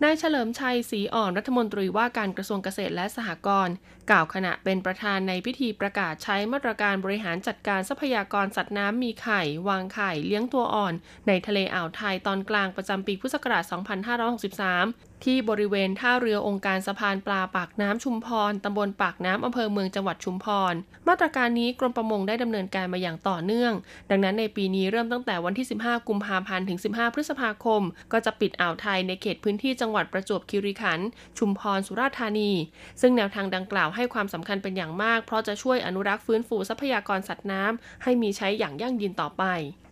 [0.03, 3.75] นายเฉลิมชัยศรีอ่อนรัฐมนตรีว่าการกระทรวงเกษตรและสหกรณ์
[4.09, 10.93] กล่าวขณะเป็นประธานในพิธีประกาศใช้มาตรการบริหารจัดการทรัพยากรสัตว์น้ำมีไข่ วางไข่ เลี้ยงตัวอ่อน
[11.27, 13.63] ในทะเลอ่าวไทยตอนกลางประจำปีพุทธศักราช
[14.43, 20.73] 2563 ที่บริเวณท่าเรือองค์การสะพานปลาปากน้ำชุมพรตำบลปากน้ำอำเภอเมืองจังหวัดชุมพร
[21.07, 23.73] มาตรการนี้กรมประมงได้ดำเนินการมาอย่างต่อเนื่อง
[24.09, 32.51] ดังนั้นในปีนี้เริ่มตั้งแต่วันที่ 15 กุมภาพันธ์ถึง 15 พฤษภาคม ก็จะปิดอ่าวไทยในเขตพื้นที่จังหวัดประจวบคีรีขันธ์ชุมพรสุราษฎร์ธานี
[33.01, 39.45] ซึ่งแนวทางดังกล่าวให้ความสำคัญเป็นอย่างมาก เพราะจะช่วยอนุรักษ์ฟื้นฟูทรัพยากรสัตว์น้ำให้มีใช้อย่างยั่งยืนต่อไป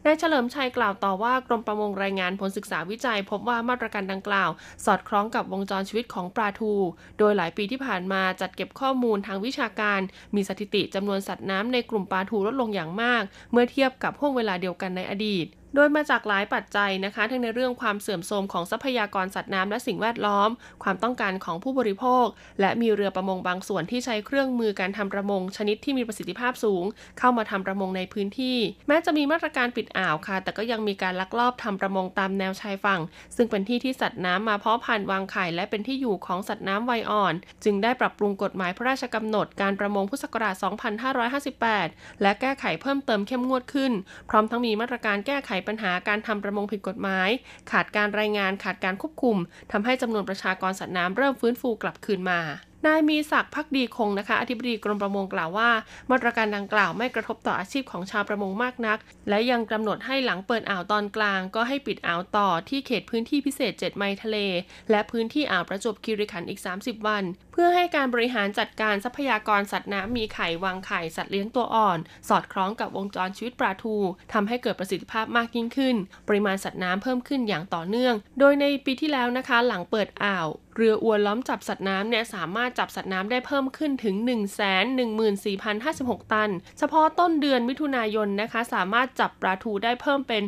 [0.06, 4.50] นายเฉลิมชัยกล่าวต่อว่ากรมประมงรายงานผลศึกษาวิจัย พบว่ามาตรการดังกล่าว
[4.86, 6.74] สอดคล้องกับวงจรชีวิตของปลาทู
[7.18, 10.00] โดยหลายปีที่ผ่านมาจัดเก็บข้อมูลทางวิชาการ
[10.36, 20.50] มีสถิติจำนวนสัตว์น้ำในกลุ่มปลาทูลดลงอย่างมาก เมื่อเทียบกับห่วงเวลาเดียวกันในอดีต โดยมาจากหลายปัจจัยนะคะ ทั้งในเรื่องความเสื่อมโทรมของทรัพยากรสัตว์น้ำและสิ่งแวดล้อม
[20.84, 22.26] ความต้องการของผู้บริโภค
[22.62, 26.84] และมีเรือประมงบางส่วนที่ใช้เครื่องมือการทำประมง ชนิดที่มีประสิทธิภาพสูง
[27.20, 28.58] เข้ามาทำประมงในพื้นที่
[28.88, 33.02] แม้จะมีมาตรการปิดอ่าวค่ะ แต่ก็ยังมีการลักลอบทำประมงตามแนวชายฝั่ง
[33.36, 40.56] ซึ่งเป็นที่ที่สัตว์น้ำมาเพาะพันธุ์วางไข่และเป็นที่อยู่ของสัตว์น้ำวัยอ่อน จึงได้ปรับปรุงกฎหมายพระราชกำหนดการประมงพุทธศักราช
[41.38, 43.92] 2558 และแก้ไขเพิ่มเติมเข้มงวดขึ้น
[44.30, 47.30] พร้อมทั้งมีมาตรการแก้ไขปัญหาการทำประมงผิดกฎหมาย
[47.72, 49.38] ขาดการรายงานขาดการควบคุม
[49.72, 52.40] ทำให้จำนวนประชากรสัตว์น้ำเริ่มฟื้นฟูกลับคืนมา
[52.86, 55.70] นายมีศักดิ์พักดีคงนะคะอธิบดีกรมประมงกล่าวว่า
[56.12, 58.98] มาตรการดังกล่าวไม่กระทบต่ออาชีพของชาวประมงมากนัก
[59.30, 64.38] และยังกำหนดให้หลังเปิดอ่าวตอนกลาง ก็ให้ปิดอ่าวต่อที่เขตพื้นที่พิเศษ 7 ไมล์ทะเล
[64.92, 73.96] และพื้นที่อ่าวประจวบคีรีขันธ์อีก 30 วัน เพื่อให้การบริหารจัดการทรัพยากรสัตว์น้ำมีไข่วางไข่สัตว์เลี้ยงตัวอ่อน สอดคล้องกับวงจรชีวิตปลาทู
[74.34, 75.96] ทำให้เกิดประสิทธิภาพมากยิ่งขึ้น
[76.28, 84.64] ปริมาณสัตว์น้ำเพิ่มขึ้นอย่างต่อเนื่อง โดยในปีที่แล้วนะคะหลังเปิดอ่าวเรืออวนล้อมจับสัตว์น้ำเนี่ยสามารถจับสัตว์น้ำได้เพิ่มขึ้นถึง 1 1 4
[85.64, 90.44] 0 5 6 ตัน เฉพาะต้นเดือนมิถุนายนนะคะ สามารถจับปลาทูได้เพิ่มเป็น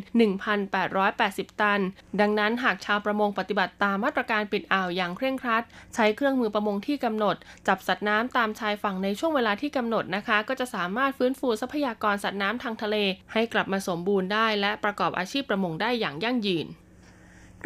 [0.78, 1.80] 1,880 ตัน
[2.20, 5.62] ดังนั้นหากชาวประมงปฏิบัติตามมาตรการปิดอ่าวอย่างเคร่งครัด
[5.94, 7.36] ใช้เครื่องมือประมงที่กำหนด
[7.68, 12.96] จับสัตว์น้ำตามชายฝั่งในช่วงเวลาที่กำหนดนะคะ ก็จะสามารถฟื้นฟูทรัพยากรสัตว์น้ำทางทะเล
[13.32, 16.68] ให้กลับมาสมบูรณ์ได้ และประกอบอาชีพประมงได้อย่างยั่งยืน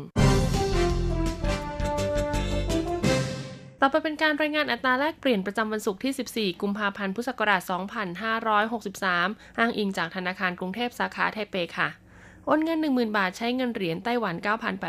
[3.82, 7.62] ต่อไปเป็นการรายงานอัตราแลกเปลี่ยนประจำวันศุกร์ที่ 14 กุมภาพันธ์ พุทธศักราช
[8.40, 11.90] 2563 อ้างอิงจากธนาคารกรุงเทพสาขาไทเปค่ะ
[12.50, 14.36] โอนเงิน 10,000 บาทใช้เงินเหรียญไต้หวัน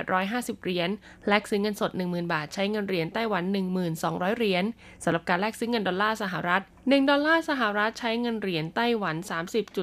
[0.05, 0.90] 9,850 เหรียญ
[1.29, 3.44] แลกซื้อเงินสด 10,000 บาทใช้เงินเหรียญไต้หวัน
[3.90, 4.64] 1,200 เหรียญ
[5.05, 9.16] สำหรับการแลกซื้อเงินดอลลาร์สหรัฐ 1 ดอลลาร์สหรัฐใช้เงินเหรียญไต้หวัน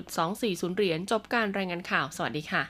[0.06, 2.62] 30.240 เหรียญ จบการรายงานข่าว สวัสดีค่ะ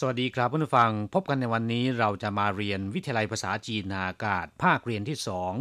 [0.06, 5.52] วัสดีครับผู้ฟัง พบกันในวันนี้เราจะมาเรียนวิทยาลัยภาษาจีนนาอากาศ ภาคเรียนที่สอง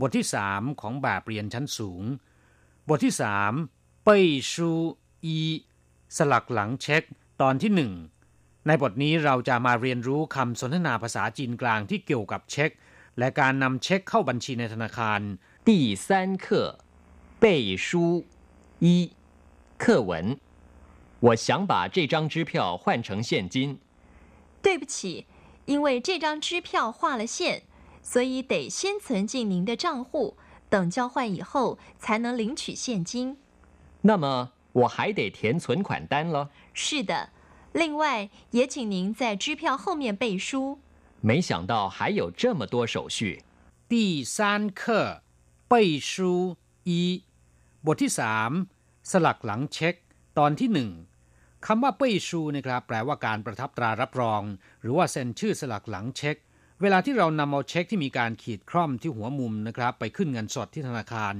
[0.00, 2.02] บทที่สามของแบบเรียนชั้นสูง
[2.88, 3.52] บทที่สาม
[4.04, 4.70] เป้ยชู
[5.24, 5.38] อี
[6.16, 7.02] สลักหลังเช็ค
[7.42, 7.92] ตอนที่หนึ่ง
[8.66, 12.70] ในบทนี้เราจะมาเรียนรู้คำสนทนาภาษาจีนกลางที่เกี่ยวกับเช็ค
[13.18, 15.20] และการนำเช็คเข้าบัญชีในธนาคาร
[15.68, 15.70] 第
[16.06, 16.06] 三
[16.44, 16.46] 课
[17.42, 17.44] 背
[17.86, 17.88] 书
[18.84, 18.86] 一
[19.82, 20.12] 课文。
[21.20, 23.78] 我想把这张支票换成现金，
[24.64, 25.26] 对不起，
[25.66, 27.62] 因为这张支票划了线，
[28.02, 30.36] 所以得先存进您的账户，
[30.68, 33.36] 等交换以后才能领取现金。
[34.02, 36.50] 那么我还得填存款单了。
[36.72, 37.30] 是的，
[37.72, 40.78] 另外也请您在支票后面背书。
[41.20, 43.42] 没想到还有这么多手续。
[43.88, 45.22] 第三课
[45.68, 47.00] เป้ยชูอี
[47.84, 48.50] บทที่สาม
[49.10, 49.94] สลักหลังเช็ค
[50.38, 50.90] ตอนที่หนึ่ง
[51.69, 54.41] คำว่าเป้ยชูนะครับแปลว่าการประทับตรารับรอง
[54.81, 56.35] หรือว่าเซ็นชื่อสลักหลังเช็ค
[56.81, 61.35] เวลาที่เรานำเอาเช็คที่มีการขีดคร่อมที่หัวมุมนะครับ ไปขึ้นเงินสดที่ธนาคาร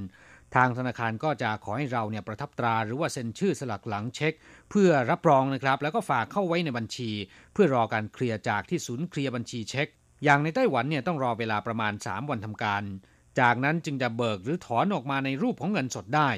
[0.56, 4.34] ทางธนาคารก็จะขอให้เราเนี่ยประทับตราหรือว่าเซ็นชื่อสลักหลังเช็ค
[4.70, 7.12] เพื่อรับรองนะครับ แล้วก็ฝากเข้าไว้ในบัญชี
[7.54, 9.88] เพื่อรอการเคลียร์จากที่ศูนย์เคลียร์บัญชีเช็ค
[10.24, 12.84] อย่างในไต้หวันเนี่ยต้องรอเวลาประมาณ 3 วันทำการ
[13.40, 16.32] จากนั้นจึงจะเบิกหรือถอนออกมาในรูปของเงินสดได้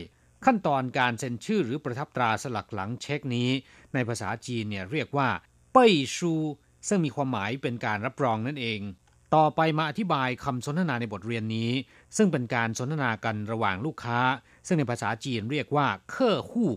[0.45, 3.49] ขั้นตอนการเซ็นชื่อหรือประทับตราสลักหลังเช็คนี้
[3.94, 5.28] ในภาษาจีนเนี่ยเรียกว่า
[5.72, 6.34] เป้ยชู
[6.88, 8.80] ซึ่งมีความหมายเป็นการรับรองนั่นเอง
[9.34, 11.70] ต่อไปมาอธิบายคำสนทนาในบทเรียนนี้
[12.16, 14.20] ซึ่งเป็นการสนทนากันระหว่างลูกค้า
[14.66, 16.70] ซึ่งในภาษาจีนเรียกว่าเคอฮู้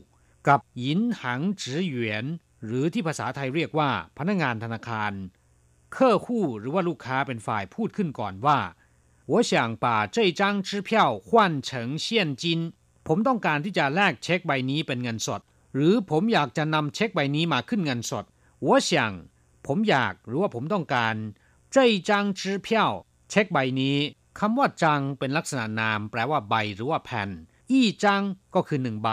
[0.47, 2.25] กับหยินหังจือหยวน
[2.65, 5.11] หรือที่ภาษาไทยเรียกว่าพนักงานธนาคาร
[5.93, 8.59] เคอฮู้หรือว่าลูกค้าเป็นฝ่ายพูดขึ้นก่อนว่า
[9.31, 9.51] 我想
[9.83, 9.85] 把
[10.15, 10.89] 这张支票
[11.27, 11.29] 换
[11.69, 11.71] 成
[12.03, 12.05] 现
[12.41, 12.43] 金
[13.07, 15.41] ผมต้องการที่จะแลกเช็คใบนี้เป็นเงินสด
[15.73, 18.25] หรือผมอยากจะนำเช็คใบนี้มาขึ้นเงินสด
[18.65, 18.91] 我想
[19.65, 21.15] ผมอยากหรือว่าผมต้องการ
[21.73, 22.09] 这张
[22.39, 22.67] 支票
[23.29, 23.97] เช็คใบนี้
[24.39, 27.29] คำว่าจังเป็นลักษณะนาม แปลว่าใบหรือว่าแผ่น
[27.71, 28.21] อีจัง
[28.55, 29.09] ก็คือหนึ่งใบ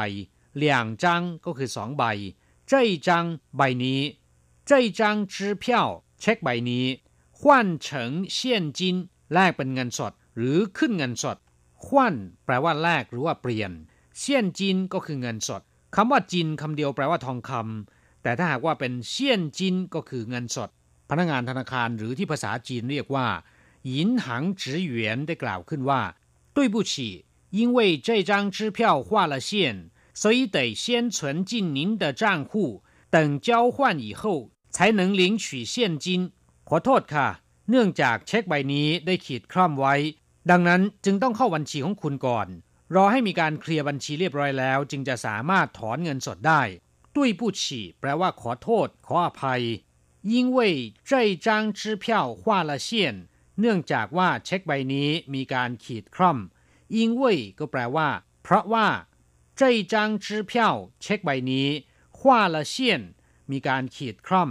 [0.56, 2.04] เหลี่ยงจังก็คือสองใบ
[2.70, 2.72] 这
[3.06, 3.08] 张
[3.56, 4.00] ใบนี้
[4.68, 5.00] 这张
[5.32, 5.64] 支票
[6.20, 6.86] เช็คใบนี้
[7.38, 7.40] 换
[7.86, 7.88] 成
[8.36, 8.36] 现
[8.78, 8.80] 金
[9.32, 11.36] แลกเป็นเงินสด หรือขึ้นเงินสด
[11.84, 13.70] ขวัญแปลว่าแลกหรือว่าเปลี่ยน
[14.18, 15.62] เซียนจินก็คือเงินสด
[15.96, 20.70] คำว่าจินคำเดียวแปลว่าทองคำแต่ถ้าหากว่าเป็นเซียนจินก็คือเงินสด
[21.10, 23.26] พนักงานธนาคารหรือที่ภาษาจีนเรียกว่า
[23.88, 26.00] หยินหังจือหยวนได้กล่าวขึ้นว่า
[26.54, 26.92] 对不起
[27.58, 29.50] 因为这张支票画了线
[30.20, 32.52] 所以得先存进您的账户
[33.14, 34.22] 等交换以后
[34.74, 36.06] 才能领取现金
[36.68, 37.28] ขอโทษค่ะ
[37.70, 39.94] เนื่องจากเช็คใบนี้ได้ขีดคร่อมไว้
[40.50, 42.48] ดังนั้นจึงต้องเข้าบัญชีของคุณก่อน
[42.95, 46.61] รอให้มีการเคลียร์บัญชีเรียบร้อยแล้ว จึงจะสามารถถอนเงินสดได้
[47.15, 49.63] ด้วยผู้ฉี่แปลว่าขอโทษ ขออภัย
[50.31, 50.73] ยิ่งเว่ย
[51.07, 53.15] เจ้จางชื่อเพี้ยวขาเชียน
[53.59, 56.37] เนื่องจากว่าเช็คใบนี้มีการขีดคร่อม
[56.97, 58.09] ยิงเว่ยก็แปลว่า
[58.43, 58.87] เพราะว่า
[59.57, 60.03] เจ้จา
[60.53, 61.67] จ้ยวช็คใบนี้
[62.17, 63.01] ขว้าเชียน
[63.51, 64.49] มีการขีดคร่อม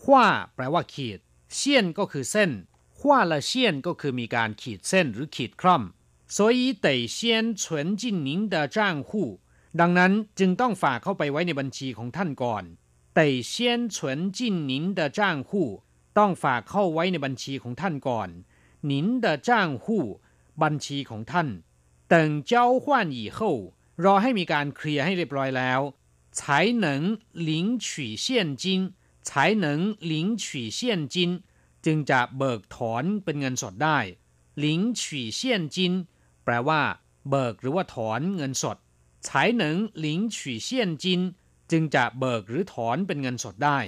[0.00, 1.18] ข้าแปลว่าขีด
[1.54, 2.50] เชียนก็คือเส้น
[2.98, 5.82] ขว้าละเชียนก็คือมีการขีดเส้นหรือขีดคร่อม
[6.27, 9.39] 所以得先存进您的账户
[9.79, 12.63] ดังนั้นจึงต้องฝากเข้าไปไว้ในบัญชีของท่านก่อน
[13.17, 13.19] 得
[13.51, 13.53] 先
[13.93, 15.49] 存进您的账户
[16.17, 18.29] ต้องฝากเข้าไว้ในบัญชีของท่านก่อน
[18.91, 19.49] 您的账
[19.83, 19.85] 户
[20.61, 21.47] บัญชีของท่าน
[22.13, 22.15] 等
[22.51, 22.85] 交换
[23.17, 23.39] 以后
[24.03, 25.81] รอให้มีการเคลียร์ให้เรียบร้อยแล้ว
[26.37, 28.25] 才 才能领取现
[28.61, 28.93] 金
[29.27, 31.15] 才能领取现金
[31.85, 33.99] จึงจะเบิกถอนเป็นเงินสดได้
[34.63, 34.65] 领
[34.99, 35.01] 取
[35.39, 35.41] 现
[35.75, 35.77] 金
[36.47, 36.81] แปลว่า
[37.29, 38.77] เบิกหรือว่าถอนเงินสด
[39.27, 39.27] 才
[39.61, 39.63] 能
[40.03, 40.69] 领取现
[41.03, 41.05] 金
[41.71, 43.79] จึงจะเบิกหรือถอนเป็นเงินสดได้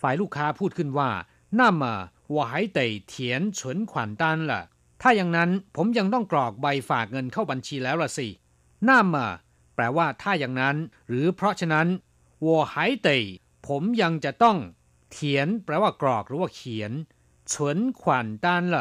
[0.00, 1.10] ฝ่ายลูกค้าพูดขึ้นว่า
[1.58, 1.82] 那么
[2.34, 2.78] 我还得
[3.12, 3.12] 填
[3.58, 4.52] 存款单了
[5.02, 8.28] ถ้าอย่างนั้นผมยังต้องกรอกใบฝากเงินเข้าบัญชีแล้วล่ะสิ
[8.88, 9.14] 那么
[9.74, 10.76] แปลว่าถ้าอย่างนั้น
[11.08, 11.88] หรือเพราะฉะนั้น
[12.46, 12.74] 我还
[13.06, 13.08] 得
[13.66, 14.58] ผมยังจะต้อง
[15.12, 16.92] เขียนแปลว่ากรอกหรือว่าเขียน
[17.50, 17.52] 存
[18.00, 18.02] 款
[18.44, 18.76] 单了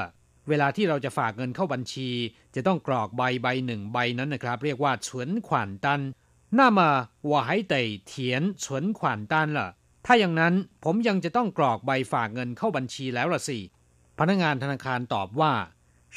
[0.49, 2.09] เวลาที่เราจะฝากเงินเข้าบัญชี
[2.55, 5.07] จะต้องกรอกใบใบหนึ่งใบนั้นนะครับ เรียกว่า存
[5.47, 5.49] 款
[5.85, 5.87] 单
[6.59, 6.79] 那么
[7.29, 7.75] 我还得
[8.11, 8.11] 填
[8.63, 8.99] 存款
[9.31, 9.59] 单了
[10.05, 13.59] ถ้าอย่างนั้นผมยังจะต้องกรอกใบฝากเงินเข้าบัญชีแล้วล่ะสิ
[14.19, 15.53] พนักงานธนาคารตอบว่า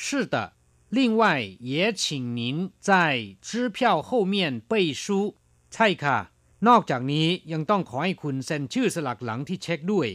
[0.03, 0.37] 是的
[0.97, 1.23] 另外
[1.71, 2.03] 也请
[2.39, 2.41] 您
[2.89, 2.91] 在
[3.49, 4.35] 支票后面
[4.71, 5.05] 背书
[5.75, 6.19] ใช่ค่ะ
[6.69, 10.09] นอกจากนี้ยังต้องขอให้คุณเซ็นชื่อสลักหลังที่เช็คด้วย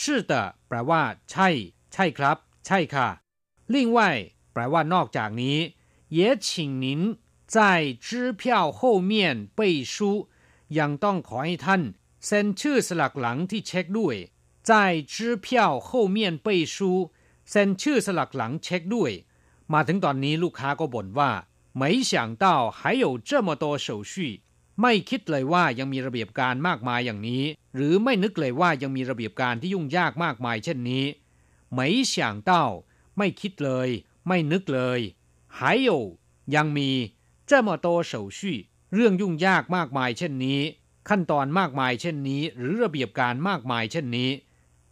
[0.30, 0.32] 的
[0.68, 1.48] แปลว่า ใช่
[1.92, 3.08] ใช่ครับ ใช่ค่ะ
[3.74, 3.98] 另外
[4.52, 5.58] แปลว่านอกจากนี้
[6.18, 6.48] 也请
[6.84, 6.86] 您
[7.54, 7.56] 在
[8.06, 8.08] 支
[8.40, 8.42] 票
[8.78, 9.12] 后面
[9.58, 9.60] 背
[9.92, 9.94] 书
[10.78, 11.82] ยังต้องขอให้ท่าน
[12.26, 14.16] เซ็นชื่อสลักหลังที่เช็คด้วย
[14.68, 14.70] 在
[15.12, 15.46] 支票
[15.88, 16.76] 后面背书
[17.50, 19.12] เซ็นชื่อสลักหลังเช็คด้วย
[19.72, 21.30] มาถึงตอนนี้ลูกค้าก็บ่นว่า
[21.80, 22.44] 没想到
[22.78, 24.14] 还有这么多手续
[24.80, 27.44] ไม่คิดเลยว่ายังมีระเบียบการมากมายอย่างนี้
[27.74, 31.04] หรือไม่นึกเลยว่ายังมีระเบียบการที่ยุ่งยากมากมายเช่นนี้
[31.78, 31.80] 没
[32.12, 32.14] 想
[32.50, 32.52] 到
[33.17, 33.89] ไม่คิดเลย
[34.27, 34.99] ไม่นึกเลย
[35.57, 35.89] หาโอ
[36.55, 36.89] ยังมี
[37.47, 38.57] เจ้ามโตเฉาชี่
[38.93, 40.59] เรื่องยุ่งยากมากมายเช่นนี้
[41.09, 44.29] ขั้นตอนมากมายเช่นนี้ หรือระเบียบการมากมายเช่นนี้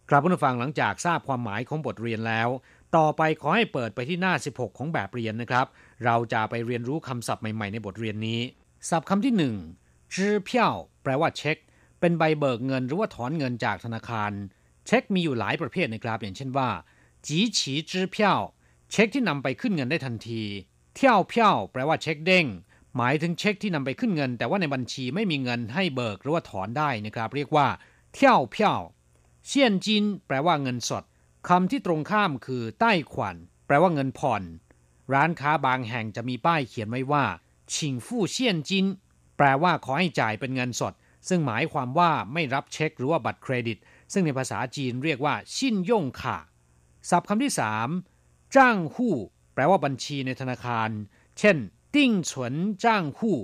[0.08, 2.48] กลับผู้ฟังหลังจากทราบความหมายของบทเรียนแล้ว
[2.96, 5.66] ต่อไปขอให้เปิดไปที่หน้า 16 ของแบบเรียนนะครับ
[6.04, 8.40] เราจะไปเรียนรู้คำศัพท์ใหม่ๆในบทเรียนนี้
[8.90, 9.54] ศัพท์คำที่หนึ่ง
[10.14, 11.56] จีเพี้ยวแปลว่าเช็ค
[12.00, 14.32] เป็นใบเบิกเงินหรือว่าถอนเงินจากธนาคาร
[14.86, 16.68] เช็คมีอยู่หลายประเภทนะครับ อย่างเช่นว่า
[17.26, 18.40] จีฉีจื้อเพี้ยว
[18.90, 20.42] เช็คที่นำไปขึ้นเงินได้ทันที
[20.96, 22.46] เที่ยวเพี้ยวแปลว่าเช็คเด้ง
[22.96, 27.68] หมายถึงเช็คที่นำไปขึ้นเงิน แต่ว่าในบัญชีไม่มีเงินให้เบิกหรือว่าถอนได้นะครับ เรียกว่า
[28.14, 28.80] เที่ยวเพี้ยว
[29.46, 31.04] เซียนจินแปลว่าเงินสด
[31.48, 33.36] คำที่ตรงข้ามคือใต้ขวัญ
[33.66, 34.42] แปลว่าเงินผ่อน
[35.12, 37.24] ร้านค้าบางแห่งจะมีป้ายเขียนไว้ว่า
[37.74, 38.86] ชิงฟู่เซียนจิน
[39.36, 40.92] แปลว่าขอให้จ่ายเป็นเงินสด
[41.28, 43.78] ซึ่งหมายความว่าไม่รับเช็คหรือว่าบัตรเครดิต
[44.12, 46.38] ซึ่งในภาษาจีนเรียกว่าชินย่งค่ะ
[47.08, 47.88] ศัพท์คำที่สาม
[48.56, 49.14] จ้างหู้
[49.54, 50.90] แปลว่าบัญชีในธนาคาร
[51.38, 51.56] เช่น
[51.94, 53.36] ติ้งฉวนจ้างหู้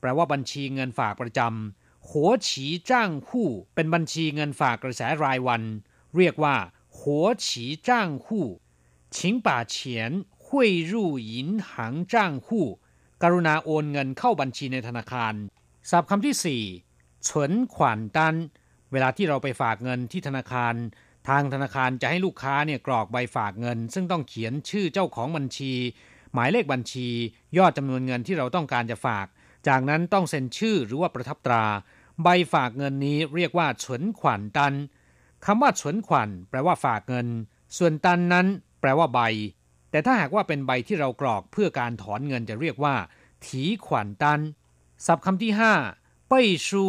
[0.00, 5.62] แปลว่าบัญชีเงินฝากประจำหัวฉีจ้างหู้เป็นบัญชีเงินฝากกระแสรายวัน
[6.16, 6.56] เรียกว่า
[6.98, 8.44] หัวฉีจ้างหู้
[9.16, 10.10] ชิงป่าเฉียน
[10.44, 12.64] หุยรู่ยินหังจ้างหู้
[13.22, 15.34] กรุณาโอนเงินเข้าบัญชีในธนาคาร
[15.90, 16.62] ศัพท์คำที่สี่
[17.26, 18.34] ฉวนขวานดัน
[18.92, 20.74] เวลาที่เราไปฝากเงินที่ธนาคาร
[21.28, 25.72] ทางธนาคารจะให้ลูกค้าเนี่ยกรอกใบฝากเงิน ซึ่งต้องเขียนชื่อเจ้าของบัญชี
[26.34, 27.08] หมายเลขบัญชี
[27.58, 29.26] ยอดจำนวนเงินที่เราต้องการจะฝาก
[29.68, 31.64] จากนั้นต้องเซ็นชื่อหรือว่าประทับตรา
[32.22, 34.74] ใบฝากเงินนี้เรียกว่าฉวนขวัญตัน
[35.44, 37.26] คำว่าฉวนขวัญแปลว่าฝากเงิน
[37.78, 38.46] ส่วนตันนั้น
[38.80, 39.20] แปลว่าใบ
[39.90, 42.94] แต่ถ้าหากว่าเป็นใบที่เรากรอกเพื่อการถอนเงินจะเรียกว่า
[43.46, 44.40] ถีขวัญตัน
[45.06, 45.72] ศัพท์คำที่ห้า
[46.28, 46.84] เป้ยชู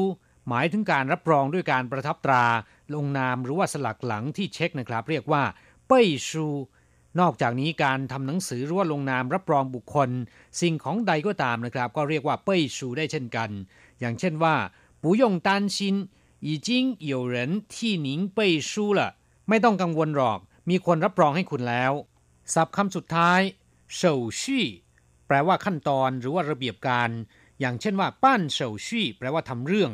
[0.48, 2.46] หมายถึงการรับรองด้วยการประทับตรา
[2.95, 5.43] ลงนามหรือว่าสลักหลังที่เช็คนะครับ เรียกว่า
[5.87, 6.47] เป้ยชู
[7.21, 10.11] นอกจากนี้การทำหนังสือหรือว่าลงนามรับรองบุคคล
[10.61, 13.51] สิ่งของใดก็ตามนะครับ ก็เรียกว่าเป้ยชูได้เช่นกัน
[14.01, 14.55] อย่างเช่นว่า
[15.03, 15.79] 不用担心
[16.49, 16.69] 已经
[17.13, 17.37] 有人
[17.73, 17.75] 替
[18.07, 18.39] 您背
[18.71, 19.01] 书了
[19.49, 20.39] ไม่ต้องกังวลหรอก
[20.71, 21.93] มีคนรับรองให้คุณแล้ว
[22.55, 23.41] ศัพท์คำสุดท้าย
[24.01, 24.01] 手
[24.41, 24.43] 续
[25.27, 27.11] แปลว่าขั้นตอนหรือว่าระเบียบการ
[27.61, 29.93] อย่างเช่นว่าป้าน手续แปลว่าทำเรื่อง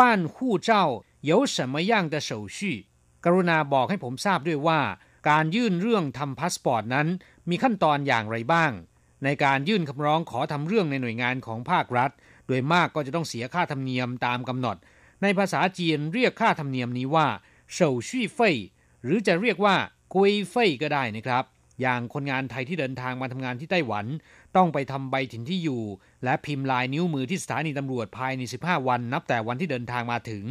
[0.00, 2.86] 告诉我办护照有什么样的手续
[3.24, 4.80] กรุณาบอกให้ผมทราบด้วยว่า
[5.28, 7.08] การยื่นเรื่องทำพาสปอร์ตนั้น
[7.50, 8.72] มีขั้นตอนอย่างไรบ้าง
[9.24, 12.10] ในการยื่นคำร้องขอทำเรื่องในหน่วยงานของภาครัฐ
[12.46, 14.76] โดยมากก็จะต้องเสียค่าธรรมเนียมตามกำหนด
[15.22, 17.26] ในภาษาจีนเรียกค่าธรรมเนียมนี้ว่า
[17.72, 18.56] เฉาชี่เฟย
[19.02, 19.76] หรือจะเรียกว่า
[20.14, 21.44] กุยเฟยก็ได้นะครับ
[21.80, 24.06] อย่างคนงานไทยที่เดินทางมาทำงานที่ไต้หวัน
[24.55, 25.83] ต้องไปทำใบถิ่นที่อยู่
[26.23, 30.45] และพิมพ์ลายนิ้วมือที่สถานีตำรวจภายใน 15 วัน นับแต่วันที่เดินทางมาถึง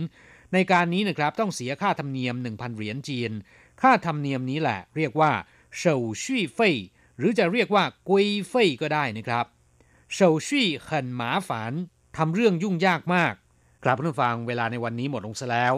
[0.52, 3.30] ในการนี้นะครับต้องเสียค่าธรรมเนียม 1,000 เหรียญจีน
[3.82, 5.32] ค่าธรรมเนียมนี้แหละ เรียกว่า
[5.76, 6.76] เฉาชี่เฟย
[7.18, 9.46] หรือจะเรียกว่ากุยเฟยก็ได้นะครับ
[10.14, 11.72] เฉาชี่ขันหมาฝาน
[12.16, 13.34] ทำเรื่องยุ่งยากมาก
[13.84, 15.74] กลับเพื่อนฟังเวลาในวันนี้หมดลงซะแล้ว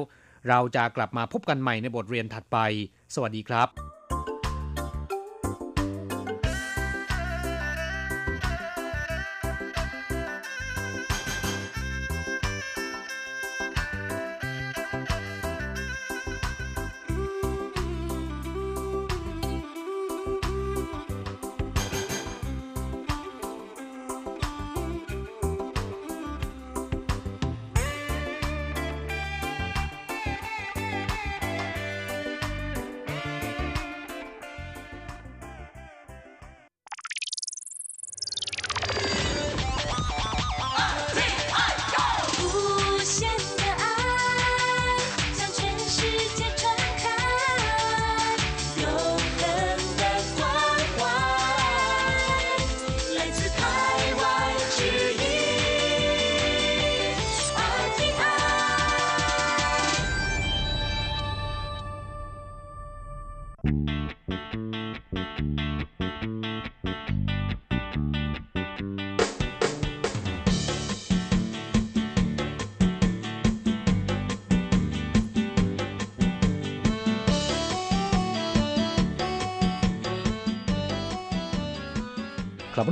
[0.49, 2.59] เราจะกลับมาพบกันใหม่ในบทเรียนถัดไป
[3.15, 3.92] สวัสดีครับ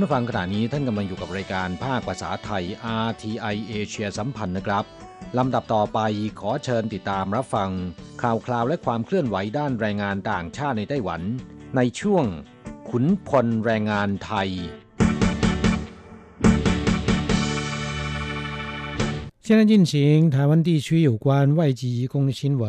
[0.08, 2.64] ้ฟังขณะนี้ท่านกำลังอยู่กับรายการภาคภาษาไทย
[3.06, 4.84] RTI เอเชียสัมพันธ์นะครับ
[5.38, 5.98] ลำดับต่อไป
[6.40, 7.70] ขอเชิญติดตามรับฟัง
[8.22, 11.20] ข่าวคราวและความเคลื่อนไหวด้านแรงงานต่างชาติในไต้หวัน
[11.76, 12.24] ในช่วง
[12.90, 14.50] ขุนพลแรงงานไทย
[19.46, 19.94] 现在进行
[20.34, 22.64] 台湾地区有关外籍移工的新闻。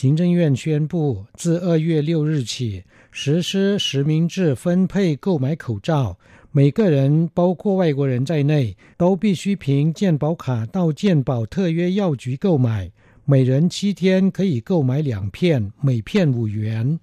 [0.00, 6.16] 行政院宣布，自二月六日起实施实名制分配购买口罩，
[6.52, 12.90] 每个人，包括外国人在内，都必须凭健保卡到健保特约药局购买，
[13.26, 16.98] 每人七天可以购买两片，每片五元。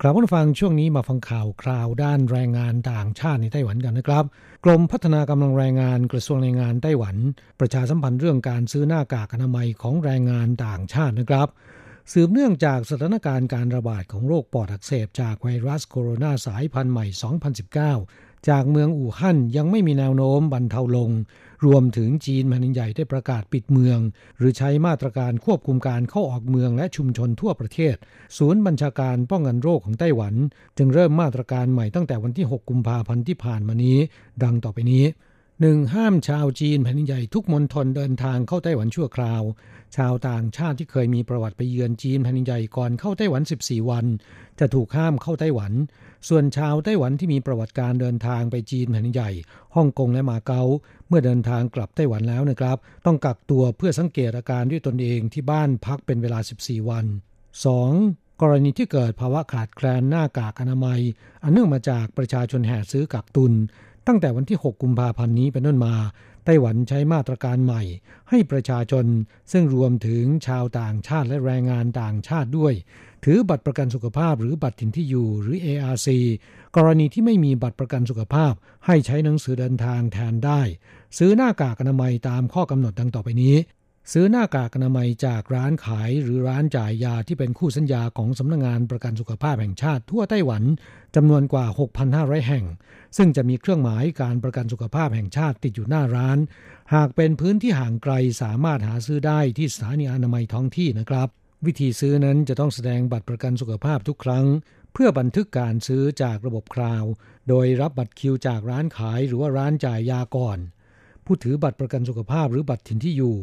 [0.00, 4.24] ครับผู้ฟังช่วงนี้มาฟังข่าวคราวด้านแรงงานต่างชาติในไต้หวันกันนะครับ
[4.64, 7.16] กรมพัฒนากำลังแรงงานกระทรวงแรงงานไต้หวัน
[7.60, 11.48] ประชาสัมพันธ์เรื่องการซื้อหน้ากากอนามัยของแรงงานต่างชาตินะครับ
[12.12, 17.06] สืบเนื่องจากสถานการณ์การระบาดของโรคปอดอักเสบจากไวรัสโคโรนาสายพันธุ์ใหม่
[17.96, 21.11] 2019 จากเมืองอู่ฮั่นยังไม่มีแนวโน้มบรรเทาลง
[21.65, 23.99] รวมถึงจีนแผ่นใหญ่ได้ประกาศปิดเมือง
[24.37, 27.95] หรือใช้มาตรการควบคุมการเข้าออกเมืองและชุมชนทั่วประเทศ
[28.37, 30.33] ศูนย์บัญชาการป้องกันโรคของไต้หวัน
[30.77, 33.97] จึงเริ่มมาตรการใหม่ตั้งแต่วันที่ 6 กุมภาพันธ์ที่ผ่านมานี้
[34.43, 35.03] ดังต่อไปนี้
[35.61, 35.93] 1.
[35.93, 39.43] ห้ามชาวจีนแผ่นใหญ่ทุกมณฑลเดินทางเข้าไต้หวันชั่วคราว
[39.95, 44.05] ชาวต่างชาติที่เคยมีประวัติไปเยือนจีนแผ่นใหญ่ก่อนเข้าไต้หวัน 14 วัน
[44.59, 45.71] จะถูกห้ามเข้าไต้หวัน
[46.29, 49.31] ส่วนชาวไต้หวันที่มีประวัติการเดินทางไปจีนแผ่นใหญ่
[49.75, 50.63] ฮ่องกงและมาเก๊า
[51.07, 57.05] เมื่อเดินทางกลับไต้หวันแล้วนะครับ ต้องกักตัวเพื่อสังเกตอาการด้วยตนเองที่บ้านพักเป็นเวลา 14 วัน
[57.73, 58.41] 2.
[58.41, 61.01] กรณีที่เกิดภาวะขาดแคลนหน้ากากอนามัย
[61.43, 63.53] อันเนื่องมาจากประชาชนแห่ซื้อกักตุน
[64.07, 65.95] ตั้งแต่วันที่ 6 กุมภาพันธ์นี้เป็นต้นมา
[66.45, 67.83] ไต้หวันใช้มาตรการใหม่
[68.29, 69.05] ให้ประชาชน
[69.51, 72.73] ซึ่งรวมถึงชาวต่างชาติและแรงงานต่างชาติด้วย
[73.23, 76.07] ถือบัตรประกันสุขภาพหรือบัตรถิ่นที่อยู่หรือ ARC
[76.75, 78.53] กรณีที่ไม่มีบัตรประกันสุขภาพ
[78.85, 80.61] ให้ใช้หนังสือเดินทางแทนได้
[81.17, 83.55] ซื้อหน้ากากอนามัยตามข้อกำหนดดังต่อไปนี้
[84.11, 90.63] ซื้อหน้ากากอนามัยจากร้านขายหรือร้านจ่ายยาที่เป็นคู่สัญญาของสำนักงงานประกันสุขภาพแห่งชาติทั่วไต้หวัน
[91.15, 91.65] จำนวนกว่า
[92.07, 92.65] 6,500 แห่ง
[93.17, 96.37] ซึ่งจะมีเครื่องหมายการประกันสุขภาพแห่งชาติติดอยู่หน้าร้าน
[96.93, 101.27] หากเป็นพื้นที่ห่างไกลสามารถหาซื้อได้ที่สถานีอนามัยท้องที่นะครับ
[101.65, 104.45] วิธีซื้อนั้นจะต้องแสดงบัตรประกันสุขภาพทุกครั้ง
[104.93, 107.03] เพื่อบันทึกการซื้อจากระบบคราว
[107.49, 110.59] โดยรับบัตรคิวจากร้านขายหรือว่าร้านจ่ายยาก่อน
[111.25, 113.35] ผู้ถือบัตรประกันสุขภาพหรือบัตรถิ่นที่อยู่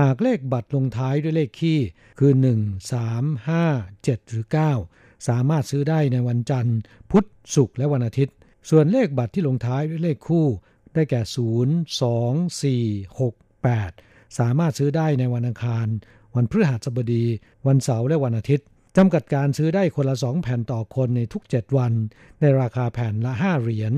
[0.00, 1.80] หากเลขบัตรลงท้ายด้วยเลขคี่
[2.18, 4.46] คือ 1 3 5 7 หรือ
[4.86, 6.78] 9 สามารถซื้อได้ในวันจันทร์
[7.10, 8.34] พุธศุกร์และวันอาทิตย์
[8.70, 10.46] ส่วนเลขบัตรที่ลงท้ายด้วยเลขคู่
[10.94, 11.20] ได้แก่
[11.62, 13.34] 0 2 4 6
[13.66, 15.86] 8 สามารถซื้อได้ในวันอังคาร
[16.34, 17.24] วันพฤหัสบดี
[17.66, 21.92] วันเสาร์และวันอาทิตย์จำกัดการซื้อได้คนละ 2 แผ่นต่อคนในทุก 7 วัน
[22.40, 23.92] ในราคาแผ่นละ 5 เหรียญ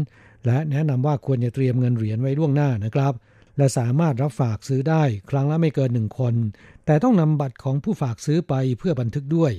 [0.46, 3.14] และแนะนำว่าควรจะเตรียมเงินเหรียญไว้ล่วงหน้านะครับ
[3.56, 6.34] และสามารถรับฝากซื้อได้ครั้งละไม่เกินหนึ่งคน
[6.86, 9.52] แต่ต้องนำบัตรของผู้ฝากซื้อไปเพื่อบันทึกด้วย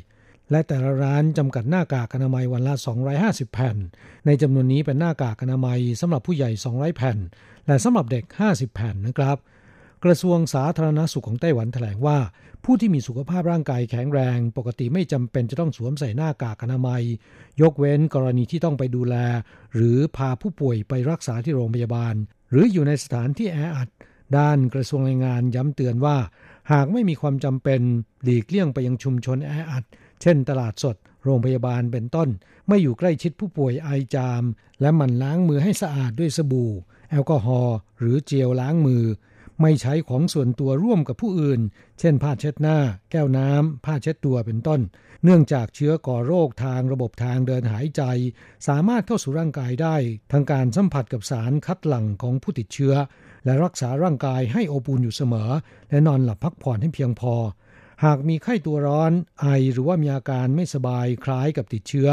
[0.52, 2.74] และแต่ละร้านจำกัดหน้ากากอนามัยวันละ
[3.14, 3.78] 250 แผ่น
[4.26, 7.18] ในจำนวนนี้เป็นหน้ากากอนามัยสำหรับผู้ใหญ่ 200 แผ่น
[7.68, 9.38] และสำหรับเด็ก 50 แผ่นนะครับ
[10.04, 12.18] กระทรวงสาธารณสุขของไต้หวันแถลงว่า
[12.64, 17.04] ผู้ที่มีสุขภาพร่างกายแข็งแรง ปกติไม่จำเป็นจะต้องสวมใส่หน้ากากอนามัย
[17.62, 19.16] ยกเว้นกรณีที่ต้องไปดูแล
[19.76, 22.16] หรือพาผู้ป่วยไปรักษาที่โรงพยาบาล
[22.50, 23.90] หรืออยู่ในสถานที่แออัด
[24.38, 26.18] ด้านกระทรวงแรงงานย้ำเตือนว่า
[26.72, 27.82] หากไม่มีความจำเป็น
[28.24, 29.84] หลีกเลี่ยงไปยังชุมชนแออัด
[30.22, 32.30] เช่นตลาดสด โรงพยาบาลเป็นต้น
[32.68, 34.44] ไม่อยู่ใกล้ชิดผู้ป่วยไอจาม
[34.82, 36.72] และหมั่นล้างมือให้สะอาดด้วยสบู่
[37.10, 39.04] แอลกอฮอล์หรือเจลล้างมือ
[39.62, 41.62] ไม่ใช้ของส่วนตัวร่วมกับผู้อื่น
[42.00, 42.78] เช่น ผ้าเช็ดหน้า
[43.12, 44.82] แก้วน้ำ ผ้าเช็ดตัวเป็นต้น
[45.24, 48.02] เนื่องจากเชื้อก่อโรคทางระบบทางเดินหายใจ
[48.68, 49.96] สามารถเข้าสู่ร่างกายได้
[50.32, 52.94] ทางการสัมผัสกับสารคัดหลั่งของผู้ติดเชื้อ
[53.46, 55.50] และรักษาร่างกายให้อบอุ่นอยู่เสมอ
[55.90, 57.34] และนอนหลับพักผ่อนให้เพียงพอ
[58.06, 62.10] หากมีไข้ตัวร้อน ไอหรือว่ามีอาการไม่สบายคล้ายกับติดเชื้อ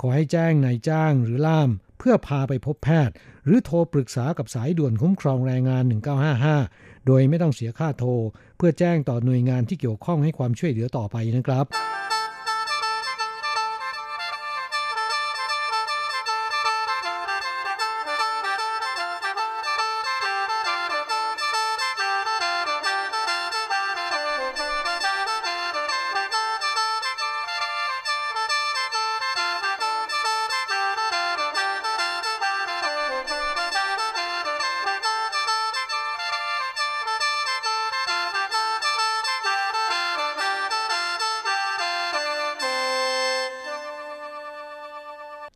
[0.00, 5.82] ขอให้แจ้งนายจ้างหรือล่าม เพื่อพาไปพบแพทย์ หรือโทรปรึกษากับสายด่วนคุ้มครองแรงงาน
[6.44, 8.10] 1955 โดยไม่ต้องเสียค่าโทร
[8.56, 11.66] เพื่อแจ้งต่อหน่วยงานที่เกี่ยวข้องให้ความช่วยเหลือต่อไปนะครับ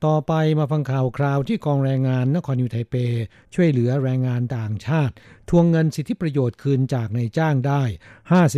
[0.06, 2.94] ต่อไปมาฟังข่าวคราวที่กองแรงงานนครนิวไทเป
[3.54, 5.14] ช่วยเหลือแรงงานต่างชาติ
[5.48, 7.82] ทวงเงินสิทธิประโยชน์คืนจากนายจ้างได้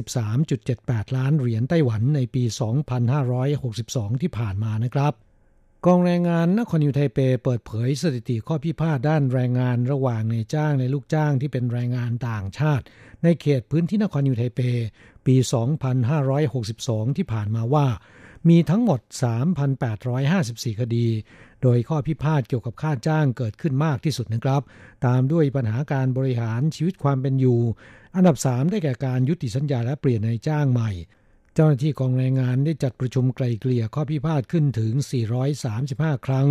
[0.01, 2.45] 53.78 ล้านเหรียญไต้หวันในปี
[3.33, 5.13] 2562 ที่ผ่านมานะครับ
[5.87, 12.85] กองแรงงานนครนิวไทเปเปิดเผยสถิติข้อพิพาทด้านแรงงานระหว่างนายจ้างและลูกจ้างที่เป็นแรงงานต่างชาติ
[13.23, 14.61] ในเขตพื้นที่นครนิวไทเป
[15.27, 15.37] ปี
[16.27, 17.87] 2562 ที่ผ่านมาว่า
[18.49, 19.01] มีทั้งหมด
[19.71, 21.07] 3,854 คดี
[21.63, 24.63] โดยข้อพิพาทเกี่ยวกับค่าจ้างเกิดขึ้นมากที่สุดนะครับ
[25.07, 27.61] ตามด้วยปัญหาการบริหารชีวิตความเป็นอยู่
[28.15, 30.91] อันดับ 3 ได้แก่การยุติสัญญาและเปลี่ยนในจ้างใหม่
[31.55, 34.93] เจ้าหน้าที่กองแรงงานได้จัดประชุมไกลเกลี่ยข้อพิพาทขึ้นถึง
[35.61, 36.49] 435 ครั้ง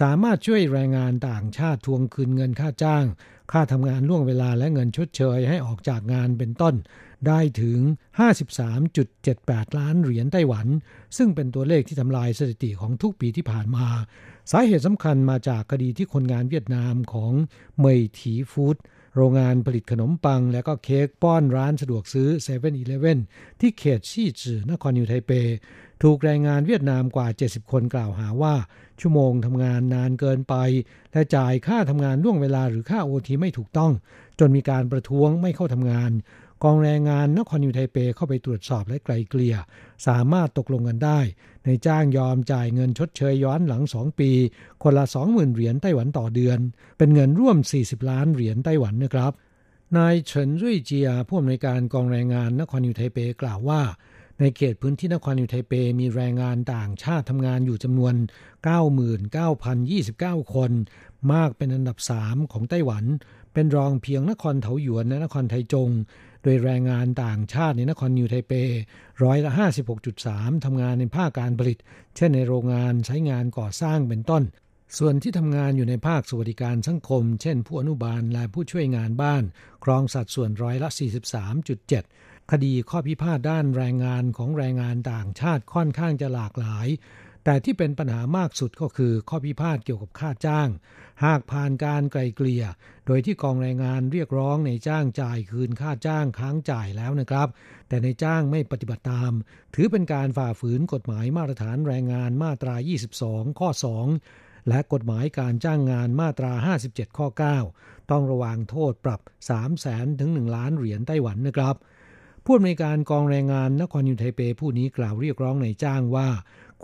[0.00, 3.04] สามารถช่วยแรงงานต่างชาติทวงคืนเงินค่าจ้าง
[3.52, 6.74] ค่าทำงานล่วงเวลาและเงินชดเชยให้ออกจากงานเป็นต้น
[7.28, 7.78] ได้ถึง
[8.58, 10.66] 53.78 ล้านเหรียญไต้หวัน
[11.16, 13.86] ซึ่งเป็นตัวเลขที่ทำลายสถิติของทุกปีที่ผ่านมา
[14.50, 17.32] สาเหตุสำคัญมาจากคดีที่คนงานเวียดนามของ
[17.80, 18.76] เมยถีฟู้ด
[19.16, 23.18] โรงงานผลิตขนมปังและก็เค้กป้อนร้านสะดวกซื้อ7 e เ e ่ e อ
[23.60, 25.30] ที่เขตชี่จื่อนครนิวไทเป
[26.02, 28.54] ถูกแรงงานเวียดนามกว่า 70 คนกล่าวหาว่า
[29.00, 30.54] ชั่วโมงทำงานนานเกินไป
[31.12, 33.92] และจ่ายค่าทำงานล่วงเวลาหรือค่าโอทีไม่ถูกต้อง
[34.40, 36.10] จนมีการประท้วงไม่เข้าทำงาน
[36.64, 39.56] กองแรงงานนครนิวไทเปเข้าไปตรวจสอบและไกลเกลี่ย
[40.06, 41.20] สามารถตกลงกันได้
[41.64, 44.30] ในจ้างยอมจ่ายเงินชดเชยย้อนหลัง 2 ปี
[44.82, 46.58] คนละ 20,000 เหรียญไต้หวันต่อเดือน
[46.98, 49.32] เป็นเงินร่วม 40 ล้านเหรียญไต้หวันนะครับ
[49.96, 53.82] นายเฉินรุ่ยเจียผู้อำนวยการกองแรงงานนครนิวไทเปกล่าวว่า
[54.40, 58.14] ในเขตพื้นที่นครนิวไทเปมีแรงงานต่างชาติทำงานอยู่จำนวน
[59.74, 60.70] 99,029 คน
[61.32, 63.04] มากเป็นอันดับ 3 ของไต้หวัน
[63.52, 65.90] เป็นรองเพียงนครเถาหยวนและนครไทจง
[66.42, 68.52] โดยแรงงานต่างชาติในนครนิวไทเป
[69.22, 69.52] ร้อยละ
[70.08, 71.78] 56.3ทำงานในภาคการผลิต
[72.16, 74.42] เช่นในโรงงานใช้งานก่อสร้างเป็นต้น
[74.98, 79.42] ส่วนที่ทำงานอยู่ในภาคสวัสดิการสังคม เช่น ผู้อนุบาลและผู้ช่วยงานบ้าน
[79.84, 80.88] ครองสัดส่วนร้อยละ
[81.70, 86.86] 43.7 คดีข้อพิพาทด้านแรงงานของแรงงานต่างชาติค่อนข้างจะหลากหลาย
[87.44, 90.68] แต่ที่เป็นปัญหามากสุดก็คือข้อพิพาทเกี่ยวกับค่าจ้าง
[91.24, 92.64] หากผ่านการไกลเกลี่ย
[93.06, 97.48] โดยที่กองแรงงานเรียกร้องในจ้างจ่ายคืนค่าจ้างค้างจ่ายแล้วนะครับ
[97.88, 99.32] แต่ในจ้างไม่ปฏิบัติตาม
[99.74, 102.74] ถือเป็นการฝ่าฝืนกฎหมายมาตรฐานแรงงานมาตรา
[103.18, 103.68] 22 ข้อ
[104.18, 106.52] 2 และกฎหมายการจ้างงานมาตรา
[106.86, 107.28] 57 ข้อ
[107.68, 111.76] 9 ต้องระวางโทษปรับ 3 0 0แสนถึง 1 ล้านเหรียญไต้หวันนะครับ
[112.44, 116.28] ผู้อำนวยการกองแรงงานนครนิวไทเปผู้นี้กล่าวเรียกร้องในจ้างว่า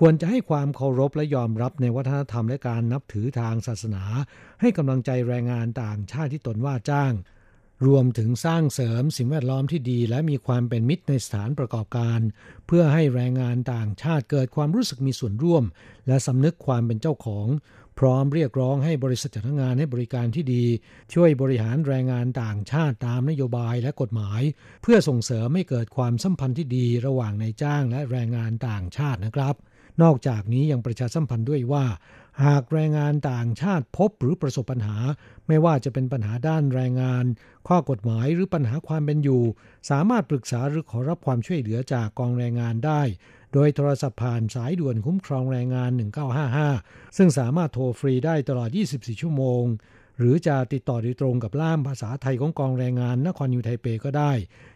[0.01, 4.05] ควรจะให้ความเคารพและยอมรับในวัฒนธรรมและการนับถือทางศาสนา
[4.61, 7.13] ให้กำลังใจแรงงานต่างชาติที่ตนว่าจ้าง
[7.87, 12.21] รวมถึงสร้างเสริมสิ่งแวดล้อมที่ดี และมีความเป็นมิตรในสถานประกอบการ
[12.67, 15.65] เพื่อให้แรงงานต่างชาติเกิดความรู้สึกมีส่วนร่วม
[16.07, 17.47] และสำนึกความเป็นเจ้าของ
[17.99, 20.65] พร้อมเรียกร้องให้บริษัทจัดงานให้บริการที่ดี
[21.15, 24.43] ช่วยบริหารแรงงานต่างชาติตามนโยบายและกฎหมาย
[24.83, 29.55] เพื่อส่งเสริมให้เกิดความสัมพันธ์ที่ดีระหว่างนายจ้างและแรงงานต่างชาตินะครับ
[30.03, 31.85] นอกจากนี้ยังประชาสัมพันธ์ด้วยว่า
[32.45, 34.97] หากแรงงานต่างชาติพบหรือประสบปัญหา
[35.49, 37.25] ไม่ว่าจะเป็นปัญหาด้านแรงงาน
[37.69, 39.43] ข้อกฎหมายหรือปัญหาความเป็นอยู่
[39.91, 43.03] สามารถปรึกษาหรือขอรับความช่วยเหลือจากกองแรงงานได้
[43.53, 45.91] โดยโทรศัพท์ผ่านสายด่วนคุ้มครองแรงงาน
[46.55, 49.65] 1955 ซึ่งสามารถโทรฟรีได้ตลอด 24 ชั่วโมง
[50.19, 54.33] หรือจะติดต่อโดยตรงกับล่ามภาษาไทยของกองแรงงานนครนิวไทเปก็ได้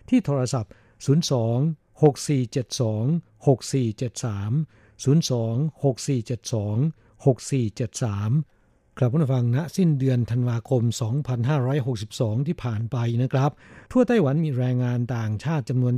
[0.08, 0.72] ที่โทรศัพท์
[1.06, 10.82] 02 6472 6473 02 6472 6473 ครับผู้ฟังณสิ้นเดือนธันวาคม
[11.60, 13.50] 2562 ที่ผ่านไปนะครับ
[13.92, 15.94] ทั่วไต้หวันมีแรงงานต่างชาติจำนวน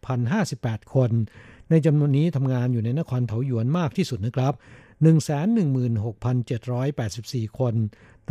[0.00, 1.10] 718,058 คน
[1.70, 4.52] ในจำนวนนี้ทำงานอยู่ในนครเถาหยวนมากที่สุดนะครับ
[5.04, 7.74] 116,784 คน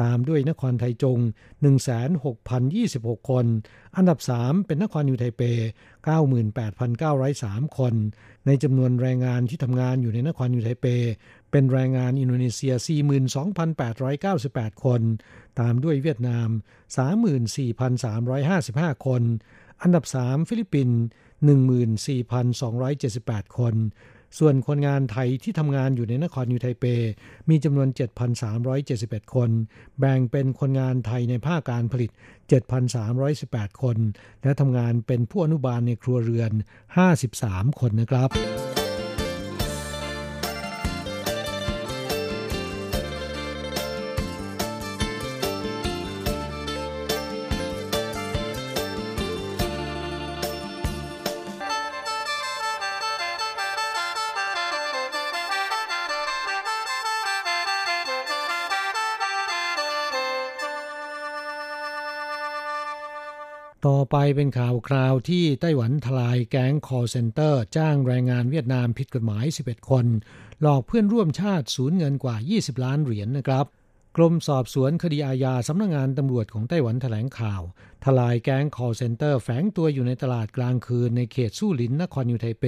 [0.02, 1.20] ตามด้วยนครไทจง
[2.04, 3.46] 16,026 คน
[3.96, 5.42] อันดับ 3 เป็นนครนิวไทเป
[6.60, 7.94] 98,903 คน
[8.46, 10.86] ในจำนวนแรงงานที่ทำงานอยู่ในนครนิวไทเป
[11.52, 12.74] เป็นแรงงานอินโดนีเซีย
[13.94, 15.02] 42,898 คน
[15.60, 16.50] ตามด้วยเวียดนาม
[18.94, 19.24] 34,355 คน
[19.82, 21.00] อันดับ 3 ฟิลิปปินส์
[22.64, 23.76] 14,278 คน
[24.40, 26.86] ส่วนคนงานไทยที่ทำงานอยู่ในนครนิวไทเป
[27.50, 27.88] มีจำนวน
[28.62, 29.50] 7,371 คน
[30.00, 32.12] แบ่งเป็นคนงานไทยในภาคการผลิต
[32.96, 33.98] 7,318 คน
[34.44, 36.52] และทำงานเป็นผู้อนุบาลในครัวเรือน
[37.16, 38.75] 53 คนนะครับ
[64.12, 70.06] ไปเป็นข่าวคราวที่ไต้หวันทลายแก๊ง call center จ้างแรงงานเวียดนามผิดกฎหมาย 11 คน
[70.62, 73.66] หลอกเพื่อนร่วมชาติสูญเงินกว่า 20 ล้านเหรียญนนะครับ
[74.18, 77.62] กรมสอบสวนคดีอาญาสำนักงงานตำรวจของไต้หวันแถลงข่าว
[78.04, 82.66] ทลายแก๊ง call center แฝงตัวอยู่ในตลาดกลางคืนในเขตสู้หลินนครยูไทเป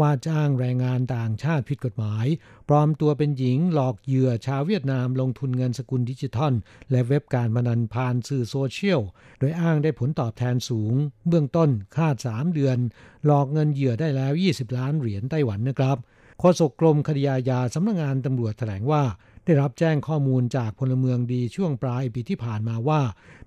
[0.00, 2.26] ว่าจ้างแรงงานต่างชาติผิดกฎหมาย
[2.68, 6.52] ปลอมตัวเป็นหญิงหลอกเหยื่อชาวเวียดนามลงทุนเงินสกุลดิจิทัล
[6.90, 9.00] และเว็บการพนันผ่านสื่อโซเชียล
[9.38, 10.94] โดยอ้างได้ผลตอบแทนสูง
[11.28, 12.78] เบื้องต้นคาด 3 เดือน
[13.26, 15.98] หลอกเงินเหยื่อได้แล้ว 20 ล้านเหรียญไต้หวันนะครับ
[16.40, 19.02] โฆษกกรมคดีอาญาสำนักงานตำรวจแถลงว่า
[19.48, 23.00] ได้รับแจ้งข้อมูลจากพลเมืองดีช่วงปลายปีที่ผ่านมาว่า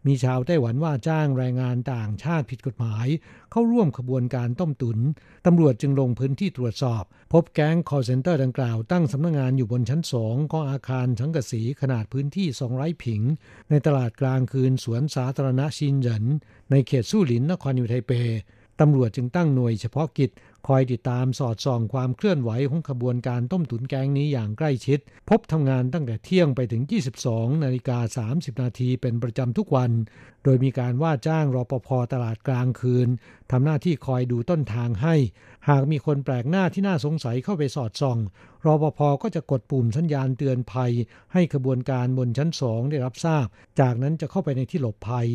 [0.06, 3.08] มีชาวไต้หวันว่าจ้างแรงงานต่างชาติผิดกฎหมาย
[3.52, 4.97] เข้าร่วมขบวนการต้มตุ๋น
[5.45, 13.22] ตำรวจจึงลงพื้นที่ตรวจสอบ พบแก๊งคอลเซ็นเตอร์ดังกล่าวตั้งสำนักงงานอยู่บนชั้นสองของอาคารสังกะสีขนาดพื้นที่200ผิง
[13.70, 16.24] ในตลาดกลางคืนสวนสาธารณะชินเหยิน
[16.72, 18.12] ในเขตสู้หลินนครยูไทเป
[18.82, 20.32] ตำรวจจึงตั้งหน่วยเฉพาะกิจ
[20.67, 26.84] คอยติดตามสอดส่องความเคลื่อนไหวของขบวนการต้มตุ๋นแกงนี้อย่างใกล้ชิด พบทำงานตั้งแต่เที่ยงไปถึง
[27.23, 29.91] 22 นาฬิกา 30 นาทีเป็นประจำทุกวัน
[30.43, 33.07] โดยมีการว่าจ้างรอปภตลาดกลางคืน
[33.51, 35.15] ทำหน้าที่คอยดูต้นทางให้
[35.69, 38.17] หากมีคนแปลกหน้าที่น่าสงสัยเข้าไปสอดส่อง
[38.65, 40.91] รอปภก็จะกดปุ่มสัญญาณเตือนภัย
[41.34, 43.45] ให้ขบวนการบนชั้นสองได้รับทราบ
[43.79, 45.27] จากนั้นจะเข้าไปในที่หลบภัย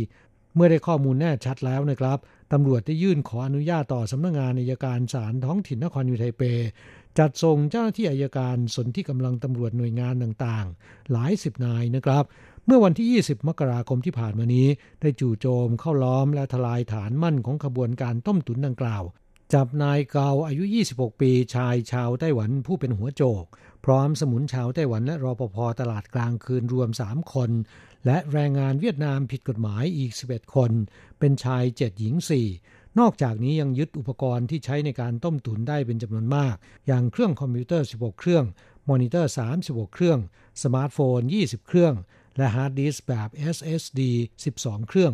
[0.55, 2.19] เมื่อได้ข้อมูลแน่ชัดแล้วนะครับ
[2.53, 6.43] ตำรวจได้ยื่นขออนุญาตต่อสำนักงงานอายการศาลท้องถิ่นนครยูไทเป
[7.19, 12.25] จัดส่งเจ้าหน้าที่อายการสนที่กำลังตำรวจหน่วยงานต่างๆ หลายสิบนายนะครับ
[12.67, 14.67] เมื่อวันที่ 20 มกราคมที่ผ่านมานี้
[15.01, 19.03] ได้จู่โจมเข้าล้อมและทลายฐานมั่นของขบวนการต้มตุ๋นดังกล่าว
[19.55, 23.45] จับนายเกาอายุ 26 ปีชายชาวไต้หวันผู้เป็นหัวโจก
[23.85, 27.51] พร้อมสมุนชาวไต้หวันและรปภ.ตลาดกลางคืนรวม 3 คน
[28.07, 30.71] และแรงงานเวียดนามผิดกฎหมายอีก 11 คน
[31.19, 32.15] เป็นชาย 7 หญิง
[32.59, 36.55] 4 นอกจากนี้ยังยึดอุปกรณ์ที่ใช้ในการต้มตุ๋นได้เป็นจำนวนมาก
[36.87, 38.45] อย่างเครื่องคอมพิวเตอร์ 16 เครื่อง
[38.91, 39.33] มอนิเตอร์
[39.63, 40.21] 36 เครื่อง
[40.63, 41.95] สมาร์ทโฟน 20 เครื่อง
[42.37, 44.01] และฮาร์ดดิสก์แบบ SSD
[44.45, 45.13] 12 เครื่อง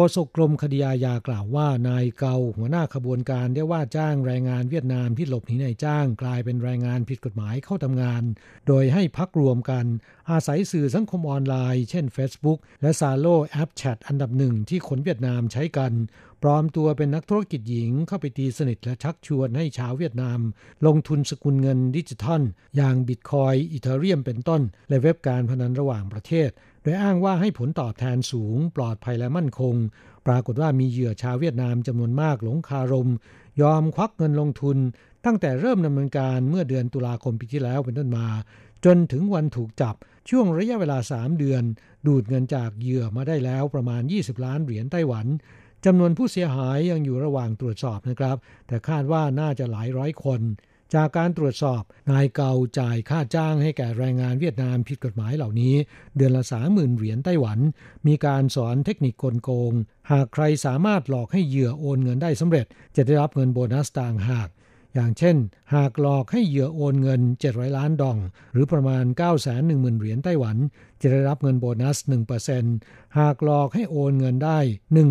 [0.00, 8.22] โฆษกกรมคดีอาญากล่าวว่านายเกาหัวหน้าขบวนการได้ว่าจ้างแรงงานเวียดนามที่หลบหนีนายจ้าง กลายเป็นแรงงานผิดกฎหมายเข้าทำงาน
[8.66, 9.84] โดยให้พักรวมกัน
[10.30, 15.92] อาศัยสื่อสังคมออนไลน์ เช่น Facebook และ Zalo แอปแชทอันดับหนึ่งที่คนเวียดนามใช้กัน
[16.42, 20.40] ปลอมตัวเป็นนักธุรกิจหญิงเข้าไปตีสนิทและชักชวนให้ชาวเวียดนาม
[20.86, 22.42] ลงทุนสกุลเงินดิจิทัล
[22.76, 26.50] อย่างบิตคอยน์ อีเธอเรียมเป็นต้น และเว็บการพนันระหว่างประเทศ
[26.82, 29.74] โดยอ้างว่าให้ผลตอบแทนสูง ปลอดภัยและมั่นคง
[30.26, 33.10] ปรากฏว่ามีเหยื่อชาวเวียดนามจำนวนมากหลงคารม
[33.60, 34.78] ยอมควักเงินลงทุน
[35.24, 38.26] ตั้งแต่เริ่มดำเนินการเมื่อเดือนตุลาคมปีที่แล้วเป็นต้นมา
[38.84, 39.94] จนถึงวันถูกจับ
[40.30, 41.62] ช่วงระยะเวลา 3 เดือน
[42.06, 45.26] ดูดเงินจากเหยื่อมาได้แล้วประมาณ 20 ล้านเหรียญไต้หวัน
[45.84, 50.40] จำนวนผู้เสียหายยังอยู่ระหว่างตรวจสอบนะครับ แต่คาดว่าน่าจะหลายร้อยคน
[50.94, 55.74] จากการตรวจสอบ นายเกาจ่ายค่าจ้างให้แก่แรงงานเวียดนามผิดกฎหมายเหล่านี้
[56.16, 57.58] เดือนละสามหมื่นเหรียญไต้หวัน
[58.06, 59.72] มีการสอนเทคนิคกลโกง
[60.10, 62.66] หากใครสามารถหลอกให้เหยื่อโอนเงินได้สำเร็จ
[62.96, 64.48] จะได้รับเงินโบนัสต่างหาก
[64.94, 65.36] อย่างเช่น
[65.74, 68.18] หากหลอกให้เหยื่อโอนเงิน 700 ล้านดอง
[68.52, 70.56] หรือประมาณ 9 1 0 0 0เหรียญไต้หวัน
[71.00, 71.96] จะได้รับเงินโบนัส
[72.58, 74.58] 1%หากหลอกให้โอนเงินได้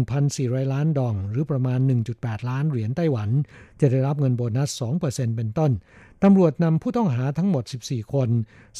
[0.09, 1.79] 1,400 ล้านดอง หรือประมาณ
[2.13, 3.29] 1.8 ล้านเหรียญไต้หวัน
[3.81, 4.69] จะได้รับเงินโบนัส
[5.03, 5.71] 2%เป็นต้น
[6.23, 8.29] ตำรวจนำผู้ต้องหาทั้งหมด 14 คน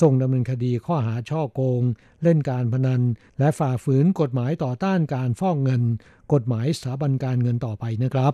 [0.02, 1.82] ส่งดำเนินคดีข้อหาช่อโกง
[2.24, 3.02] เล่นการพนัน
[3.40, 5.84] และฝ่าฝืนกฎหมายต่อต้านการฟอกเงิน
[6.34, 8.34] กฎหมายสถาบันการเงินต่อไปนะครับ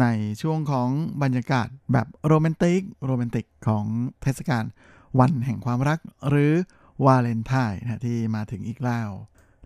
[0.00, 0.06] ใน
[0.42, 0.88] ช่วงของ
[1.22, 3.84] บรรยากาศแบบโรแมนติกโรแมนติกของ
[4.22, 4.64] เทศกาล
[5.18, 6.52] วันแห่งความรักหรือ
[7.04, 9.10] วาเลนไทน์นะที่มาถึงอีกแล้ว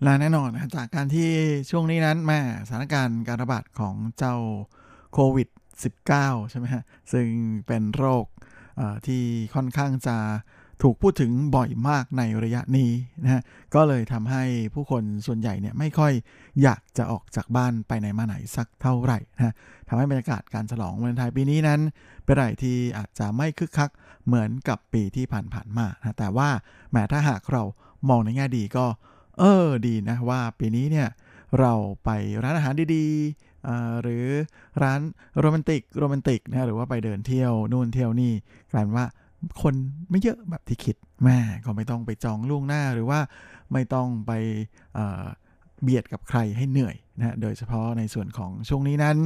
[0.02, 1.30] และแน่นอนจากการที่
[1.70, 4.36] ช่วงนี้นั้นแม่สถานการณ์การระบาดของเจ้า
[5.12, 5.48] โควิด
[5.94, 7.28] -19 ใช่ไหมฮะซึ่ง
[7.66, 8.26] เป็นโรค
[9.06, 9.22] ที่
[9.54, 10.16] ค่อนข้างจะ
[10.82, 12.90] ถูกพูดถึงบ่อยมากในระยะนี้
[13.22, 13.42] นะฮะ
[13.74, 14.42] ก็เลยทำให้
[14.74, 16.12] ผู้คนส่วนใหญ่เนี่ยไม่ค่อย
[16.62, 19.54] อยากจะออกจากบ้านไปไหนมาไหนสักเท่าไหร่นะ
[19.88, 21.80] ทำให้บรรยากาศการฉลองวันไทยปีนี้นั้น
[22.24, 23.90] เป็นอะไรที่อาจจะไม่คึกคัก
[24.26, 26.48] เหมือนกับปีที่ผ่านๆมานะแต่ว่า
[26.92, 27.62] แม้ถ้าหากเรา
[28.08, 28.86] มองในแง่ดีก็
[29.38, 31.08] เออดีนะว่าปีนี้เนี่ย
[31.60, 31.72] เรา
[32.04, 32.10] ไป
[32.42, 34.24] ร้านอาหารดีๆ หรือ
[34.82, 35.00] ร้าน
[35.40, 38.32] โรแมนติกโรแมนติกนะหรือว่าไปเดินเที่ยวนู่นเที่ยวนี่
[38.72, 39.06] กลายเป็นว่า
[39.62, 39.74] คน
[40.10, 43.20] ไม่เยอะแบบที่คิดแม่ก็ไม่ต้องไปจองล่วงหน้าหรือว่า
[43.72, 44.32] ไม่ต้องไป
[45.82, 49.16] เบียดกับใครให้เหนื่อยนะโดยเฉพาะในส่วนของช่วงนี้นั้น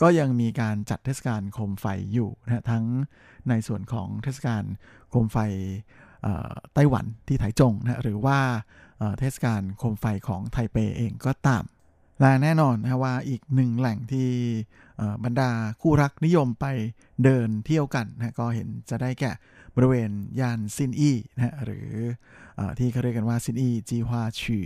[0.00, 2.84] ก็ยังมีการจัดเทศกาลโคมไฟอยู่นะทั้ง
[3.48, 4.64] ในส่วนของเทศกาล
[5.10, 5.38] โคมไฟ
[6.74, 8.38] ไต้หวันที่ไถจงนะหรือว่า
[9.18, 11.64] เทศกาลโคมไฟของไทเปเองก็ตาม
[12.20, 14.28] และแน่นอนนะว่าอีกหนึ่งแหล่งที่
[15.24, 15.50] บรรดา
[15.80, 16.66] คู่รักนิยมไป
[17.24, 19.32] เดินเที่ยวกันนะก็เห็นจะได้แก่
[19.76, 21.88] บริเวณย่านซินอี้นะหรือ
[22.58, 24.60] อที่เขาเรียกกันว่าซินอี้จีฮวาชี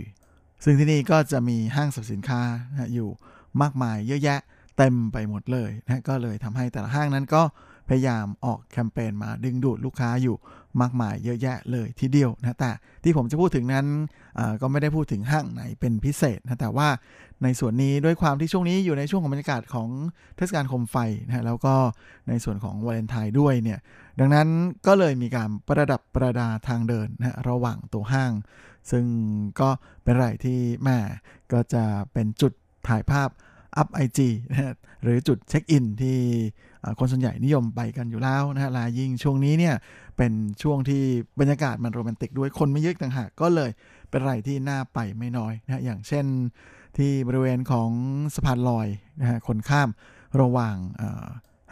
[0.63, 3.09] ซึ่งที่นี่ก็จะมีห้างสรรพสินค้านะอยู่
[3.61, 4.39] มากมายเยอะแยะ
[4.77, 7.43] เต็มไปหมดเลยนะก็เลยทำให้แต่ละห้างนั้นก็
[7.89, 10.35] พยายามออกแคมเปญมาดึงดูดลูกค้าอยู่
[10.81, 12.71] มากมายเยอะแยะเลยทีเดียวนะแต่
[13.03, 13.85] ที่ผมจะพูดถึงนั้น
[14.61, 16.87] ก็ไม่ได้พูดถึงห้างไหนเป็นพิเศษนะแต่ว่า
[17.43, 19.89] ในส่วนนี้ด้วยความที่ช่วงนี้อยู่ในช่วงของบรรยากาศของ
[20.35, 21.75] เทศกาลโคมไฟนะแล้วก็
[22.29, 23.79] ในส่วนของวาเลนไทน์ด้วยเนี่ย
[24.19, 24.47] ดังนั้น
[24.87, 28.31] ก็เลยมีการประดับประดาทางเดินนะระหว่างตัวห้าง
[28.91, 29.05] ซึ่ง
[29.59, 29.69] ก็
[30.03, 30.97] เป็นอะไรที่แม่
[31.51, 31.83] ก็จะ
[32.13, 32.53] เป็นจุด
[32.87, 33.29] ถ่ายภาพ
[33.77, 36.17] อัพไอจีนะหรือจุดเช็คอินที่
[36.99, 39.75] คนส่วนใหญ่นิยมไปกันอยู่แล้วนะฮะลายิ่งช่วงนี้เนี่ย
[40.17, 40.31] เป็น
[40.61, 41.01] ช่วงที่
[41.39, 43.69] บรรยากาศมันโรแมนติกด้วยคนไม่เยอะต่างหากก็เลย
[44.09, 46.25] เป็นอะไรที่น่าไปไม่น้อยนะอย่างเช่น
[46.97, 47.89] ที่บริเวณของ
[48.35, 48.87] สะพานลอย
[49.21, 49.89] นะฮะคนข้าม
[50.41, 50.75] ระหว่าง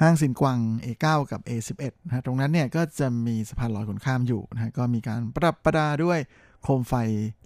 [0.02, 6.20] ห้างสินกวัง A9 กับ A11 นะตรงนั้นเนี่ยก็จะมีสะพานลอยคนข้ามอยู่นะก็มีการประดับประดาด้วย
[6.64, 6.94] โคมไฟ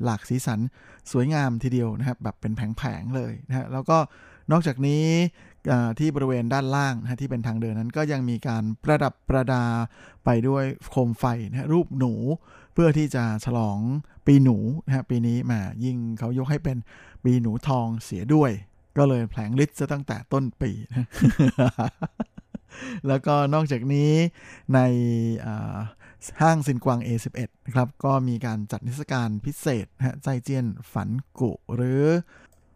[0.04, 0.60] หลากสีสัน
[1.12, 3.98] สวยงามทีเดียวนะครับแบบเป็นแผงๆเลยนะฮะแล้วก็
[4.52, 5.06] นอกจากนี้
[6.00, 9.64] ที่บริเวณด้านล่างนะที่เป็นทางเดินนั้นก็ยังมีการประดับประดา
[10.26, 12.14] ไปด้วยโคมไฟนะรูปหนู
[12.74, 13.80] เพื่อที่จะฉลอง
[14.28, 16.78] ปีหนูนะฮะปีนี้มายิ่งเขายกให้เป็น
[17.24, 18.52] ปีหนูทองเสียด้วย
[18.98, 21.08] ก็เลยแผลงฤทธิ์ซะตั้งแต่ต้นปีนะ
[23.08, 24.12] แล้วก็นอกจากนี้
[24.74, 24.80] ใน
[26.42, 31.10] ห้างซินกวาง A11 นะครับก็มีการจัดนิทรรศการพิเศษนะใจเจียนฝัน
[31.40, 32.04] กุ หรือ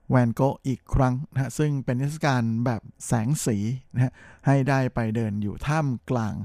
[0.10, 3.58] แวนโกอีกครั้งนะซึ่งเป็นนิทรรศการแบบแสงสี
[3.94, 4.14] นะฮะ
[4.46, 6.36] ให้ได้ไปเดินอยู่ท่ามกลาง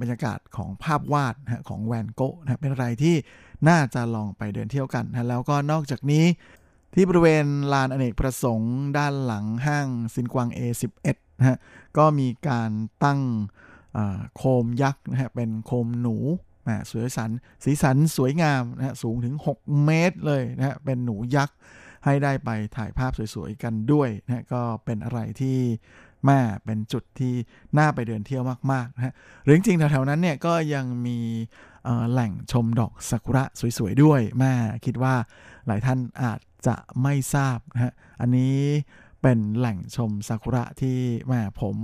[0.00, 3.16] บรรยากาศของภาพวาดนะของแวนโกนะเป็นอะไรที่
[3.68, 6.24] น่าจะลองไปเดินเที่ยวกันนะแล้วก็นอกจากนี้
[6.94, 11.58] ที่บริเวณลานอเนกประสงค์ ด้านหลังห้างซินกวาง A11 นะฮะ
[11.98, 12.70] ก็มีการ
[13.04, 13.20] ตั้ง
[14.36, 16.16] โคมยักษ์นะฮะเป็นโคมหนู
[16.90, 17.30] สวยสัน
[17.64, 21.56] สีสันสวยงามนะฮะสูงถึง 6 เมตรเลยนะฮะเป็นหนูยักษ์
[22.04, 25.58] ให้ได้ไปถ่ายภาพสวยๆกันด้วยนะก็เป็นอะไรที่
[26.26, 27.34] แม่เป็นจุดที่
[27.78, 28.42] น่าไปเดินเที่ยว
[28.72, 29.12] มากๆนะฮะ
[29.44, 31.18] หรือจริงๆแถวๆนั้นเนี่ยก็ยังมี
[32.10, 33.44] แหล่งชมดอกซากุระ
[33.78, 34.52] สวยๆด้วยแม่
[34.86, 35.14] คิดว่า
[35.66, 38.56] หลายท่านอาจจะไม่ทราบนะฮะอันนี้
[39.22, 40.98] เป็นแหล่งชมซากุระที่
[41.28, 41.76] แม่ผม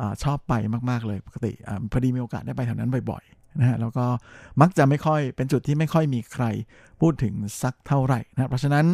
[0.00, 0.54] อชอบไป
[0.90, 3.24] มากๆเลยปกติอพอดีมีโอกาสได้ไปแถวนั้นบ่อย
[3.60, 4.06] นะฮะแล้วก็
[4.60, 6.44] มักจะไม่ค่อยเป็นจุดที่ไม่ค่อยมีใคร
[7.00, 8.86] พูดถึงสักเท่าไหร่นะเพราะฉะนั้น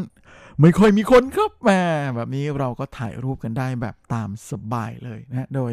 [0.60, 1.80] ไม่ค่อยมีคนครับแม่
[2.16, 5.72] แบบนี้เราก็ถ่ายรูปกันได้แบบตามสบายเลยนะโดย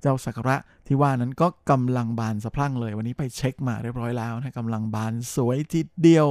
[0.00, 6.28] เจ้าสักระที่ว่านั้นก็กำลังบานสะพรั่งเลย วันนี้ไปเช็คมาเรียบร้อยแล้วนะกำลังบานสวยทีเดียว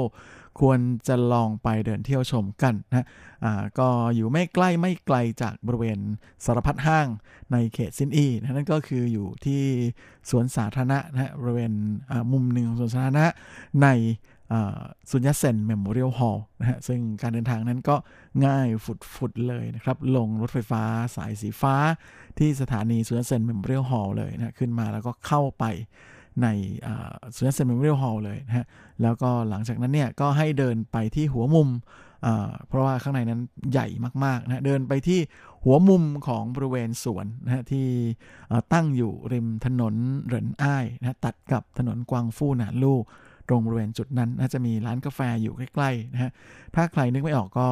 [0.60, 3.06] ควรจะลองไปเดินเที่ยวชมกันนะ
[3.44, 6.00] อ่าก็อยู่ไม่ใกล้ไม่ไกลจากบริเวณ
[6.46, 7.08] สารพัดห้าง
[7.52, 9.64] ในเขตซินอีนั่นก็คืออยู่ที่
[10.30, 11.74] สวนสาธารณะนะบริเวณ
[12.32, 13.28] มุมหนึ่งของสวนสาธารณะ
[13.84, 13.88] ใน
[15.12, 17.96] Sun Yat-sen Memorial Hall นะฮะซึ่งการเดินทางนั้นก็
[18.46, 18.68] ง่าย
[19.16, 20.84] สุดๆเลยนะครับ ลงรถไฟฟ้า
[21.16, 21.76] สายสีฟ้า
[22.38, 25.66] ที่สถานี Sun Yat-sen Memorial Hall เลยนะขึ้นมาแล้วก็เข้าไป
[26.44, 26.48] ใน
[27.36, 28.66] Sun Yat-sen Memorial Hall เลยนะฮะ
[29.02, 31.70] แล้วก็หลังจากนั้นเนี่ยก็ให้เดินไปที่หัวมุม
[32.68, 33.88] เพราะว่าข้างในนั้นใหญ่
[34.26, 35.20] มากๆนะเดินไปที่
[35.64, 37.88] หัวมุมของบริเวณสวนนะฮะที่
[38.74, 43.00] ตั้งอยู่ริมถนนเหรินอ้ายนะตัดกับถนนกวางฟู่หนานลู่
[43.48, 46.32] ตรงบริเวณจุดนั้นน่าจะมีร้านกาแฟอยู่ใกล้ๆนะฮะ
[46.76, 47.68] ถ้าใครนึกไม่ออกก็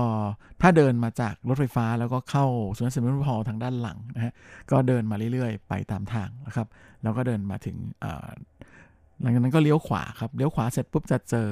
[0.61, 2.45] ถ้าเดินมาจากรถไฟฟ้าแล้วก็เข้า
[2.78, 4.34] สวนสนุนพอทางด้านหลังนะฮะ
[4.72, 6.68] ก็เดินมาเรื่อยๆ ไปตามทางนะครับ
[7.03, 7.78] แล้วก็เดินมาถึง
[9.22, 11.49] หลังจากนั้นก็เลี้ยวขวาครับเลี้ยวขวาเสร็จปุ๊บจะเจอ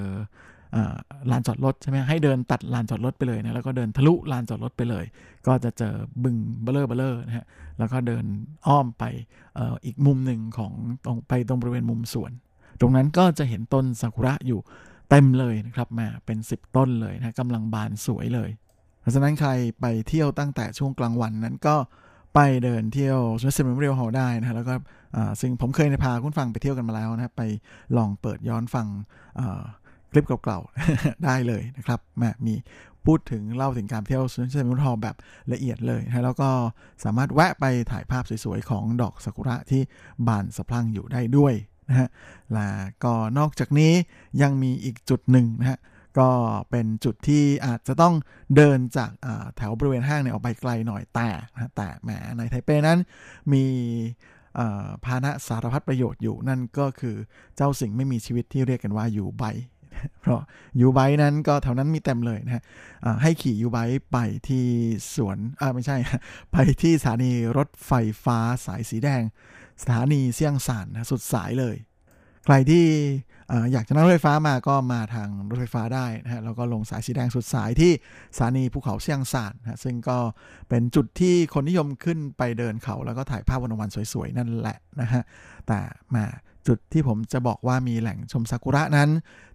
[1.32, 5.06] ลานจอดรถใช่ไหมให้เดินตัดลานจอดรถไปเลยนะแล้วก็เดินทะลุลานจอดรถไปเลย
[5.48, 5.94] ก็จะเจอ
[6.24, 7.46] บึงเบลเลอร์เบลเลอร์นะฮะ
[7.78, 8.26] แล้วก็เดิน
[8.68, 9.04] อ้อมไป
[9.58, 10.72] ออีกมุมหนึ่งของ
[11.06, 12.32] ตรงไปตรงบริเวณมุมสวน
[12.80, 14.60] ตรงนั้นก็จะเห็นต้นซากุระอยู่
[15.10, 18.50] เต็มเลยนะครับมาเป็น 10 ต้นเลยนะกำลังบานสวยเลย
[19.02, 19.50] เพราะฉะนั้นใคร
[19.80, 21.76] ไปเที่ยวตั้งแต่ช่วงกลางวันนั้นก็
[22.36, 24.74] ไปเดินเที่ยวสวนสนุกเรียวฮอลได้นะฮะแล้วก็
[25.42, 27.44] ซึ่งผมเคยพาคุณฟังไปเที่ยวกันมาแล้วนะไป
[27.98, 28.88] ลองเปิดย้อนฟัง
[30.12, 32.56] คลิปเก่าๆ ได้เลยนะครับมามี
[33.06, 35.16] พูดถึงเล่าถึงการเที่ยวสวนสนุกฮอลแบบ
[35.54, 36.50] ละเอียดเลยนะแล้วก็
[37.04, 39.82] สามารถแวะไปถ่ายภาพสวยๆ ของดอกซากุระที่
[40.28, 41.54] บานสะพรั่งอยู่ได้ด้วย
[41.90, 42.10] นะฮะ
[42.54, 43.92] แล้วก็นอกจากนี้
[44.42, 45.80] ยังมีอีกจุดหนึ่งนะฮะ
[46.20, 46.30] ก็
[46.70, 48.14] เป็นจุดที่อาจจะต้อง
[48.56, 49.12] เดินจาก
[49.58, 51.30] แถวบริเวณห้างเนี่ยออกไปไกลหน่อยแต่
[51.76, 53.00] แต่แหมในไทเปนั้น
[53.54, 53.66] มี
[55.06, 57.16] พาหนะสารพัดประโยชน์อยู่นั่นก็คือ
[57.56, 59.44] เจ้าสิ่งไม่มีชีวิตที่เรียกกันว่ายูไบ
[60.22, 60.42] เพราะ
[60.80, 62.64] ยูไบนั้นก็แถวนั้นมีเต็มเลยนะฮะ
[63.22, 63.78] ให้ขี่ยูไบ
[64.12, 64.66] ไปที่
[65.16, 65.98] สวนอ่าไม่ใช่
[66.52, 67.92] ไปที่สถานีรถไฟ
[68.24, 69.22] ฟ้าสายสีแดง
[69.82, 71.76] สถานีเซี่ยงซานนะสุดสายเลย
[72.46, 72.86] ใครที่
[73.72, 77.92] อยากจะนั่งรถไฟฟ้ามาก็มาทางรถไฟฟ้าได้นะฮะแล้วก็ลงสายสีแดงสุดสายที่
[78.36, 80.18] สถานีภูเขาเชียงซานนะซึ่งก็
[80.70, 85.24] เป็นจุดที่คนนิยมขึ้นไปเดินเขา แล้วก็ถ่ายภาพวันวันสวยๆ นั่นแหละนะฮะ
[85.68, 85.80] แต่
[86.16, 86.26] มา
[86.68, 89.10] จุดที่ผมจะบอกว่ามีแหล่งชมซากุระนั้น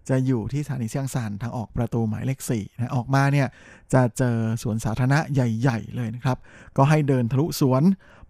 [0.09, 3.47] จะอยู่ที่สถานีเชียงซานทางออกประตูหมายเลข4นะออกมาเนี่ย
[3.93, 6.37] จะเจอสวนสาธารณะใหญ่ ๆ เลยนะครับ
[6.77, 7.83] ก็ให้เดินทะลุสวน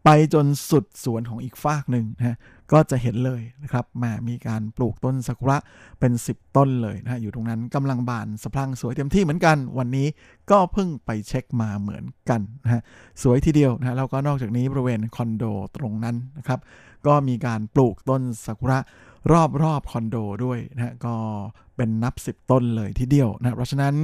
[0.06, 2.38] ไปจนสุดสวนของอีกฝากหนึ่งนะ
[2.72, 5.58] ก็จะเห็นเลยนะครับมามีการปลูกต้นซากุระ
[6.00, 10.08] เป็น 10 ต้นเลยนะอยู่ตรงนั้นกำลังบานสะพรั่งสวยเต็มที่เหมือนกัน วันนี้
[10.52, 12.82] ก็เพิ่งไปเช็คมาเหมือนกันนะฮะ
[13.22, 15.44] สวยทีเดียวนะแล้วก็นอกจากนี้บริเวณคอนโด
[15.78, 16.60] ตรงนั้นนะครับ
[17.08, 18.80] ก็มีการปลูกต้นซากุระ
[19.32, 21.16] รอบรอบคอนโดด้วยนะก็
[21.76, 23.96] เป็นนับ 10 ต้นเลยทีเดียวนะเพราะฉะนั้น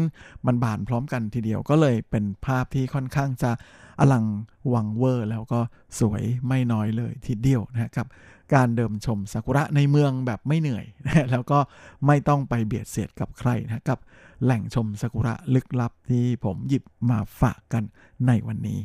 [0.45, 3.51] มันบานพร้อมกันทีเดียวก็เลยเป็นภาพที่ค่อนข้างจะ
[3.99, 4.26] อลัง
[4.74, 5.59] วังเวอร์ แล้วก็
[5.99, 8.07] สวยไม่น้อยเลยทีเดียวนะกับ
[8.53, 11.59] การเดิมชมซากุระในเมืองแบบไม่เหนื่อยนะแล้วก็
[12.05, 13.99] ไม่ต้องไปเบียดเสียดกับใครนะกับ
[14.43, 17.84] แหล่งชมซากุระลึกลับที่ผมหยิบมาฝากกัน
[18.28, 18.80] ในวันนี้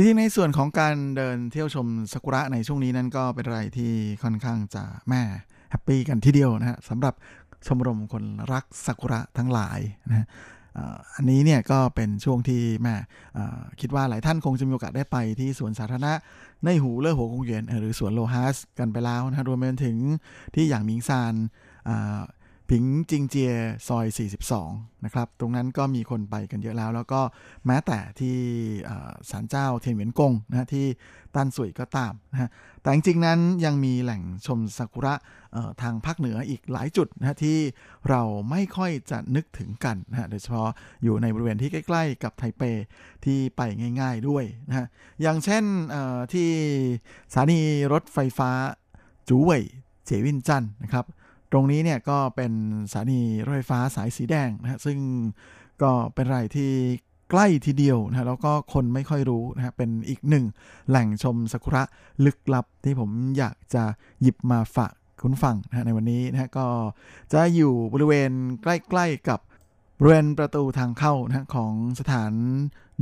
[0.00, 3.92] จริงๆในส่วนของการเดินเที่ยวชมซากุระในช่วงนี้นั้นก็เป็นอะไรที่
[4.22, 5.22] ค่อนข้างจะแม่
[5.70, 7.14] แฮปปี้กันทีเดียวนะฮะสำหรับ
[7.66, 9.78] ชมรมคนรักซากุระทั้งหลาย
[10.08, 10.26] นะ
[11.14, 12.94] อันนี้เนี่ยก็เป็นช่วงที่แม่
[13.80, 16.12] คิดว่าหลายท่านคงจะมีโอกาสได้ไปที่สวนสาธารณะ
[16.64, 19.96] ในหูเล่อหัวคงเย็นหรือสวนโลฮัสกันไปแล้วนะรวมไปถึง
[20.54, 21.34] ที่อย่างมิงซาน
[22.70, 23.52] ผิงจิงเจีย
[23.88, 24.06] ซอย
[24.54, 27.20] 42 นะครับ ตรงนั้นก็มีคนไปกันเยอะแล้ว แล้วก็
[27.66, 28.36] แม้แต่ที่
[29.30, 30.86] ศาลเจ้าเทียนเหวียนกงนะที่
[31.34, 32.50] ต้านสุยก็ตามนะฮะ
[32.82, 35.14] แต่จริงๆนั้นยังมีแหล่งชมซากุระ
[35.82, 37.58] ทางภาคเหนืออีกหลายจุดนะที่
[38.08, 40.70] เราไม่ค่อยจะนึกถึงกันนะโดยเฉพาะ
[41.04, 42.62] อยู่ในบริเวณที่ใกล้ ๆ กับไทเป
[43.24, 43.60] ที่ไป
[44.00, 44.86] ง่าย ๆด้วยนะฮะ
[45.22, 45.64] อย่างเช่น
[46.32, 46.48] ที่
[47.32, 47.60] สถานี
[47.92, 48.50] รถไฟฟ้า
[49.28, 49.62] จูเว่ย
[50.06, 51.06] เจวินจันนะครับ
[51.52, 52.52] ตรงนี้เนี่ยก็เป็น
[52.92, 54.98] สถานีรถไฟฟ้าสายสีแดงนะฮะซึ่ง
[55.82, 56.72] ก็เป็นไรที่
[57.30, 60.44] ใกล้ทีเดียวนะแล้วก็คนไม่ค่อยรู้นะฮะเป็นอีกหนึ่ง
[60.88, 61.82] แหล่งชมซากุระ
[62.24, 63.84] ลึกลับที่ผมอยากจะ
[64.22, 64.92] หยิบมาฝาก
[65.22, 66.66] คุณฟังนะในวันนี้นะฮะก็
[67.32, 68.30] จะอยู่บริเวณ
[68.62, 69.40] ใกล้ๆกับ
[69.98, 72.32] บริเวณประตูทางเข้านะของสถาน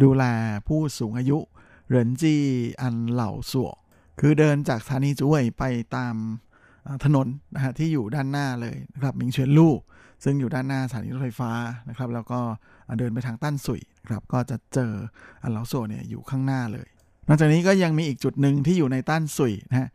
[0.03, 0.25] ดูแล
[0.67, 1.39] ผู้สูงอายุ
[1.89, 2.37] เหรินจี
[2.81, 3.71] อันเหล่าสัว
[4.21, 5.65] คือเดินจากสถานีจุ้ยไป
[5.97, 6.15] ตาม
[7.05, 9.75] ถนนนะฮะที่อยู่ด้านหน้าเลยนะครับมิงเฉียนลู่
[10.25, 11.53] ซึ่งอยู่ด้านหน้าสถานีรถไฟฟ้า
[11.89, 12.41] นะครับ แล้วก็
[12.99, 14.93] เดินไปทางต้านสุยครับก็จะเจอ
[15.45, 16.89] อัลลาโซเนี่ยอยู่ข้างหน้าเลย
[17.29, 19.89] นอกจากนี้ก็ยังมีอีกจุดหนึ่งที่อยู่ในต้านสุยนะฮะ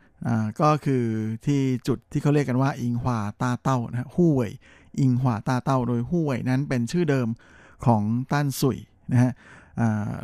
[0.60, 1.04] ก็คือ
[1.46, 4.52] ที่จุดที่เขาเรียกกันว่า อิงหวาตาเต้านะฮะฮู้เว่ย
[5.00, 7.28] อิงหวาตาเต้าโดยฮู้เว่ยนั้นเป็นชื่อเดิม
[7.86, 8.78] ของต้านสุย
[9.12, 9.32] นะฮะ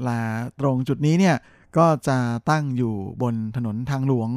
[0.04, 0.20] และ
[0.60, 1.36] ตรงจุดนี้เนี่ย
[1.78, 2.18] ก็จะ
[2.50, 4.30] ตั้งอยู่บนถนนทางหลวง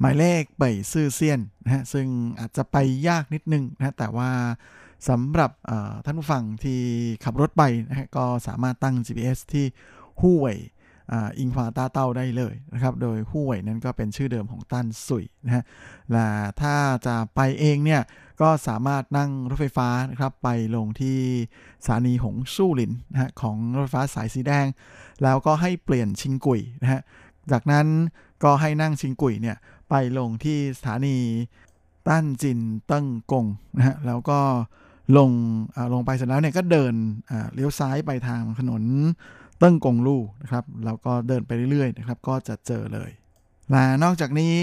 [0.00, 2.06] หมายเลขเป่ยซื่อเซียนนะฮะซึ่ง
[2.38, 2.76] อาจจะไป
[3.08, 4.30] ยากนิดนึงนะแต่ว่า
[5.08, 5.50] สำหรับ
[6.04, 6.80] ท่านผู้ฟังที่
[7.24, 9.66] ขับรถไปนะฮะก็สามารถตั้ง GPS ที่
[10.20, 10.58] ฮู้เว่ย
[11.38, 15.64] อิงฟ้าตาเต้าได้เลยนะครับ โดยฮู้เว่ยนั้นก็เป็นชื่อเดิมของตันสุยนะฮะ
[16.12, 16.28] และ
[16.60, 16.74] ถ้า
[17.06, 18.02] จะไปเองเนี่ย
[18.40, 21.18] ก็สามารถนั่งรถไฟฟ้านะครับไปลงที่
[21.84, 24.66] สถานีหงสู้หลินนะฮะของรถไฟฟ้าสายสีแดง
[25.22, 27.00] แล้วก็ให้เปลี่ยนชิงกุยนะฮะ
[27.52, 27.86] จากนั้น
[28.44, 29.56] ก็ให้นั่ง轻轨 เนี่ย
[29.90, 31.16] ไปลงที่สถานี
[32.08, 34.40] ต้านจินเติ้งกงนะฮะแล้วก็
[35.16, 35.30] ลง
[35.92, 36.94] ลงไปเสร็จแล้วเนี่ยก็เดิน
[37.54, 38.82] เลี้ยวซ้ายไปทางถนน
[39.58, 43.10] เติ้งกงลู่นะครับแล้วก็เดินไปเรื่อยๆนะครับก็จะเจอเลย
[43.70, 44.56] และนอกจากนี้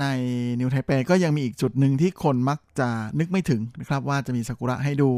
[0.00, 0.06] ใน
[0.60, 5.10] นิวไทเปก็ยังมีอีกจุดหนึ่งที่คนมักจะนึกไม่ถึงนะครับว่าจะมีซากุระให้ดู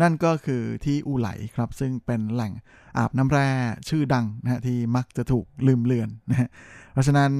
[0.00, 2.52] นั่นก็คือที่อูไหลครับ ซึ่งเป็นแหล่ง
[2.96, 3.48] อาบน้ำแร่
[3.88, 6.48] ชื่อดังนะที่มักจะถูกลืมเลือนนะฮะ
[6.92, 7.32] เพราะฉะนั้น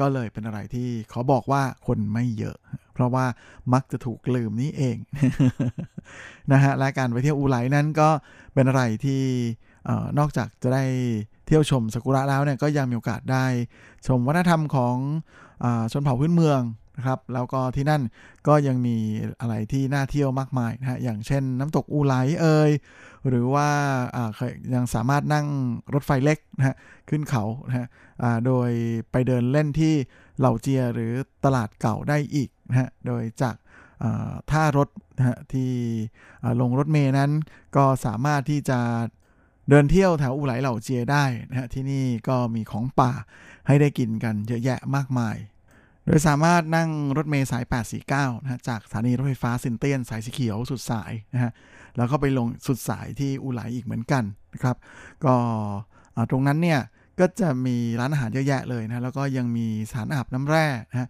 [0.00, 2.56] ก็เลยเป็นอะไรที่ขอบอกว่าคนไม่เยอะ
[2.94, 3.26] เพราะว่า
[3.72, 4.96] มักจะถูกลืมนี่เอง
[6.52, 8.08] นะฮะและการไปเที่ยวอูไหลนั้นก็
[8.54, 9.22] เป็นอะไรที่
[10.18, 10.84] นอกจากจะได้
[11.46, 13.44] เที่ยวชมซากุระแล้วเนี่ยก็ยังมีโอกาสได้
[14.06, 14.96] ชมวัฒนธรรมของ
[15.64, 16.60] อชนเผ่าพื้นเมือง
[16.96, 18.02] นะครับ แล้วก็ที่นั่น
[18.48, 18.96] ก็ยังมี
[19.40, 22.70] อะไรที่น่าเที่ยวมากมายนะฮะ อย่างเช่นน้ำตกอูไหลเอ่ย
[23.28, 23.68] หรือว่า
[24.74, 25.46] ยังสามารถนั่ง
[25.94, 26.76] รถไฟเล็กนะฮะ
[27.08, 27.86] ขึ้นเขานะฮะ
[28.46, 28.70] โดย
[29.10, 29.94] ไปเดินเล่นที่
[30.38, 31.12] เหล่าเจียหรือ
[31.44, 33.56] ตลาดเก่าได้อีกนะฮะ โดยจาก
[34.50, 35.70] ท่ารถนะฮะที่
[36.60, 37.30] ลงรถเมย์นั้น
[37.76, 38.80] ก็สามารถที่จะ
[39.68, 43.10] เดินเที่ยวแถวอุไหลเหล่าเจียได้นะฮะที่นี่ก็มีของป่า
[43.66, 45.36] ให้ได้กินกันเยอะแยะมากมาย
[46.06, 47.64] โดยสามารถนั่งรถเมล์สาย
[48.04, 51.52] 849 นะจากสถานีรถไฟฟ้าซินเตียน สายสีเขียวสุดสายนะฮะ
[51.96, 54.24] แล้วก็ไปลงสุดสายที่อุไหลอีกเหมือนกัน
[54.54, 54.76] นะครับ
[55.24, 55.34] ก็
[56.30, 56.80] ตรงนั้นเนี่ย
[57.20, 61.08] ก็จะมีร้านอาหารเยอะแยะเลยนะ แล้วก็ยังมีสถานอาบน้ำแร่นะฮะ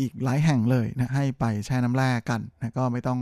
[0.00, 3.20] อีกหลายแห่งเลยนะ ให้ไปแช่น้ำแร่กันนะก็ไม่ต้อง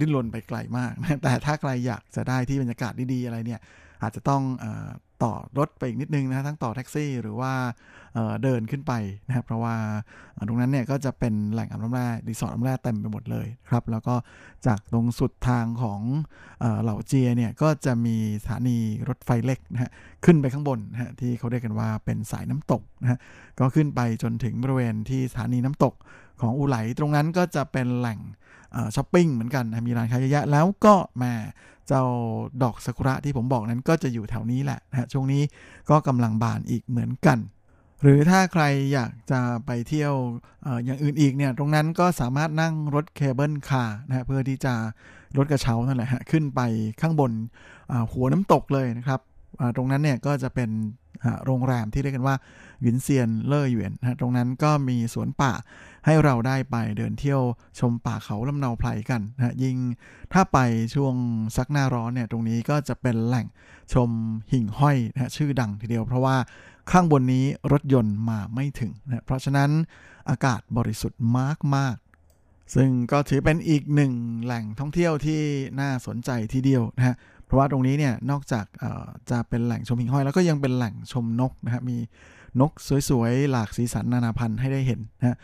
[0.00, 3.60] ดิ้นรนไปไกลมากนะ แต่ถ้าใครอยากจะได้ที่บรรยากาศดีๆอะไรเนี่ย
[4.02, 4.42] อาจจะต้อง
[5.22, 7.52] ต่อรถไปอีกนิดนึงนะทั้งต่อแท็กซี่หรือว่า
[8.42, 8.92] เดินขึ้นไป
[9.26, 9.76] นะครับเพราะว่า
[10.48, 14.14] ตรงนั้นเนี่ยก็จะเป็นแหล่งอาบน้ำแร่รีสอร์ทน้ำแร่เต็มไปหมดเลยครับแล้วก็
[14.66, 16.00] จากตรงสุดทางของ
[16.82, 19.90] 老街 เนี่ยก็จะมีสถานีรถไฟเล็กนะฮะ
[20.24, 23.18] ขึ้นไปข้างบนนะฮะที่เขาเรียกกันว่าเป็นสายน้ำตกนะฮะ
[23.58, 25.94] ก็ขึ้นไปจนถึงบริเวณที่สถานีน้ำตก
[26.40, 28.20] ของอูไหลตรงนั้นก็จะเป็นแหล่ง
[28.96, 31.32] ช้อปปิ้งเหมือนกันนะมีร้านค้าเยอะแยะแล้วก็มา
[31.88, 32.04] เจ้า
[32.62, 35.42] ดอกซากุระที่ผมบอกนั้นก็จะอยู่แถวนี้แหละนะช่วงนี้
[35.90, 37.38] ก็กำลังบานอีกเหมือนกัน
[38.02, 40.14] หรือถ้าใครอยากจะไปเที่ยว
[40.66, 44.74] อย่างอื่นอีกเนี่ยตรงนั้นก็สามารถนั่งรถเคเบิลคาร์นะเพื่อที่จะ
[45.36, 46.60] รถกระเช้านั่นแหละฮะขึ้นไป
[47.00, 47.32] ข้างบน
[48.12, 49.20] หัวน้ำตกเลยนะครับ
[49.76, 50.70] ตรงนั้นเนี่ยก็จะเป็น
[51.44, 52.36] โรงแรมที่เรียกกันว่า
[52.82, 55.52] หยุนเซียนเล่อหยวนนะตรงนั้นก็มีสวนป่า
[56.06, 57.42] ให้เราได้ไปเดินเที่ยว
[57.80, 59.76] ชมป่าเขาลำเนาไพรกันนะยิ่ง
[60.32, 60.58] ถ้าไป
[60.94, 61.14] ช่วง
[61.56, 63.46] ซักหน้าร้อนเนี่ยตรงนี้ก็จะเป็นแหล่ง
[63.92, 64.10] ชม
[64.52, 66.36] หิ่งห้อยนะชื่อดังทีเดียวเพราะว่า
[66.90, 69.70] ข้างบนนี้รถยนต์มาไม่ถึงนะเพราะฉะนั้น
[70.30, 71.96] อากาศบริสุทธิ์มากมาก
[72.74, 74.12] ซึ่งก็ถือเป็นอีกหนึ่ง
[74.44, 75.40] แหล่งท่องเที่ยวที่
[75.80, 77.16] น่าสนใจทีเดียวนะฮะ
[77.48, 78.64] เพราะว่าตรงนี้เนี่ยนอกจาก
[79.30, 81.96] จะเป็นแหล่งชมหิ่งห้อย แล้วก็ยังเป็นแหล่งชมนกนะฮะมี
[82.60, 82.72] นก
[83.08, 85.36] สวยๆ หลากสีสันนานาพันธุ์ให้ได้เห็นนะ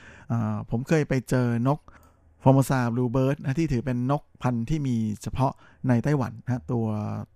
[0.71, 1.81] ผมเคยไปเจอนก
[2.43, 5.53] Formosa Blue Bird นะที่ถือเป็นนกพันธุ์ที่มีเฉพาะ
[5.89, 6.87] ในไต้หวันนะตัว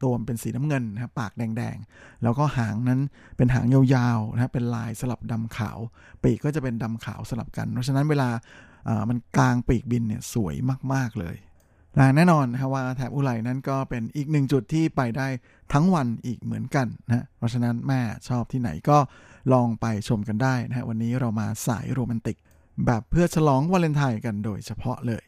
[0.03, 3.01] ตัวมันเป็นสีน้ำเงินนะปากแดงๆ แล้วก็หางนั้น
[3.37, 5.79] เป็นหางยาวๆนะเป็นลายสลับดำขาว
[6.23, 8.29] ปีกก็จะเป็นดำขาวสลับกัน เพราะฉะนั้นเวลา
[9.09, 10.55] มันกางปีกบินเนี่ยสวย
[10.93, 11.37] มากๆเลย
[12.17, 15.29] แน่นอนนะว่าแถบอูไหลนั้นก็เป็นอีกหนึ่งจุดที่ไปได้
[15.73, 18.99] ทั้งวันอีกเหมือนกันนะเพราะฉะนั้นแม่ชอบที่ไหนก็
[19.53, 22.37] ลองไปชมกันได้นะวันนี้เรามาสายโรแมนติก
[22.87, 25.23] แบบเพื่อฉลองวาเลนไทน์กันโดยเฉพาะเลย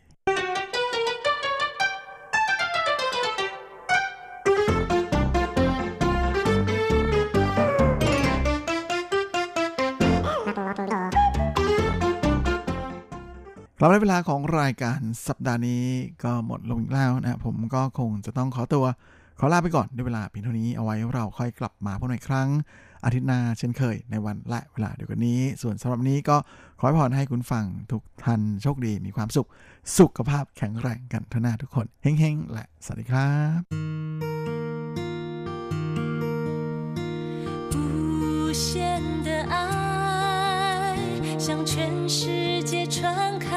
[13.79, 15.83] เราได้เวลาของรายการสัปดาห์นี้
[16.23, 18.85] ก็หมดลงอีกแล้วนะผมก็คงจะต้องขอตัว
[19.39, 22.49] ขอลาไปก่อนด้วยเวลาเพียงเท่านี้เอาไว้เราค่อยกลับมาพบกันอีกครั้ง
[23.05, 26.37] อาทิตย์หน้าเช่นเคยในวันและเวลาเดียวกันนี้ ส่วนสำหรับนี้ก็
[26.79, 29.47] ขอให้พรให้คุณฟังทุกท่านโชคดีมีความสุข
[29.97, 33.61] สุขภาพแข็งแรงกันทุกหน้าทุกคนเฮ้งๆและสวัสดีครับ
[37.73, 37.77] 无
[38.65, 38.65] 限
[39.27, 39.55] 的爱
[41.45, 41.73] 向全
[42.17, 42.19] 世
[42.69, 42.95] 界传
[43.45, 43.48] 开，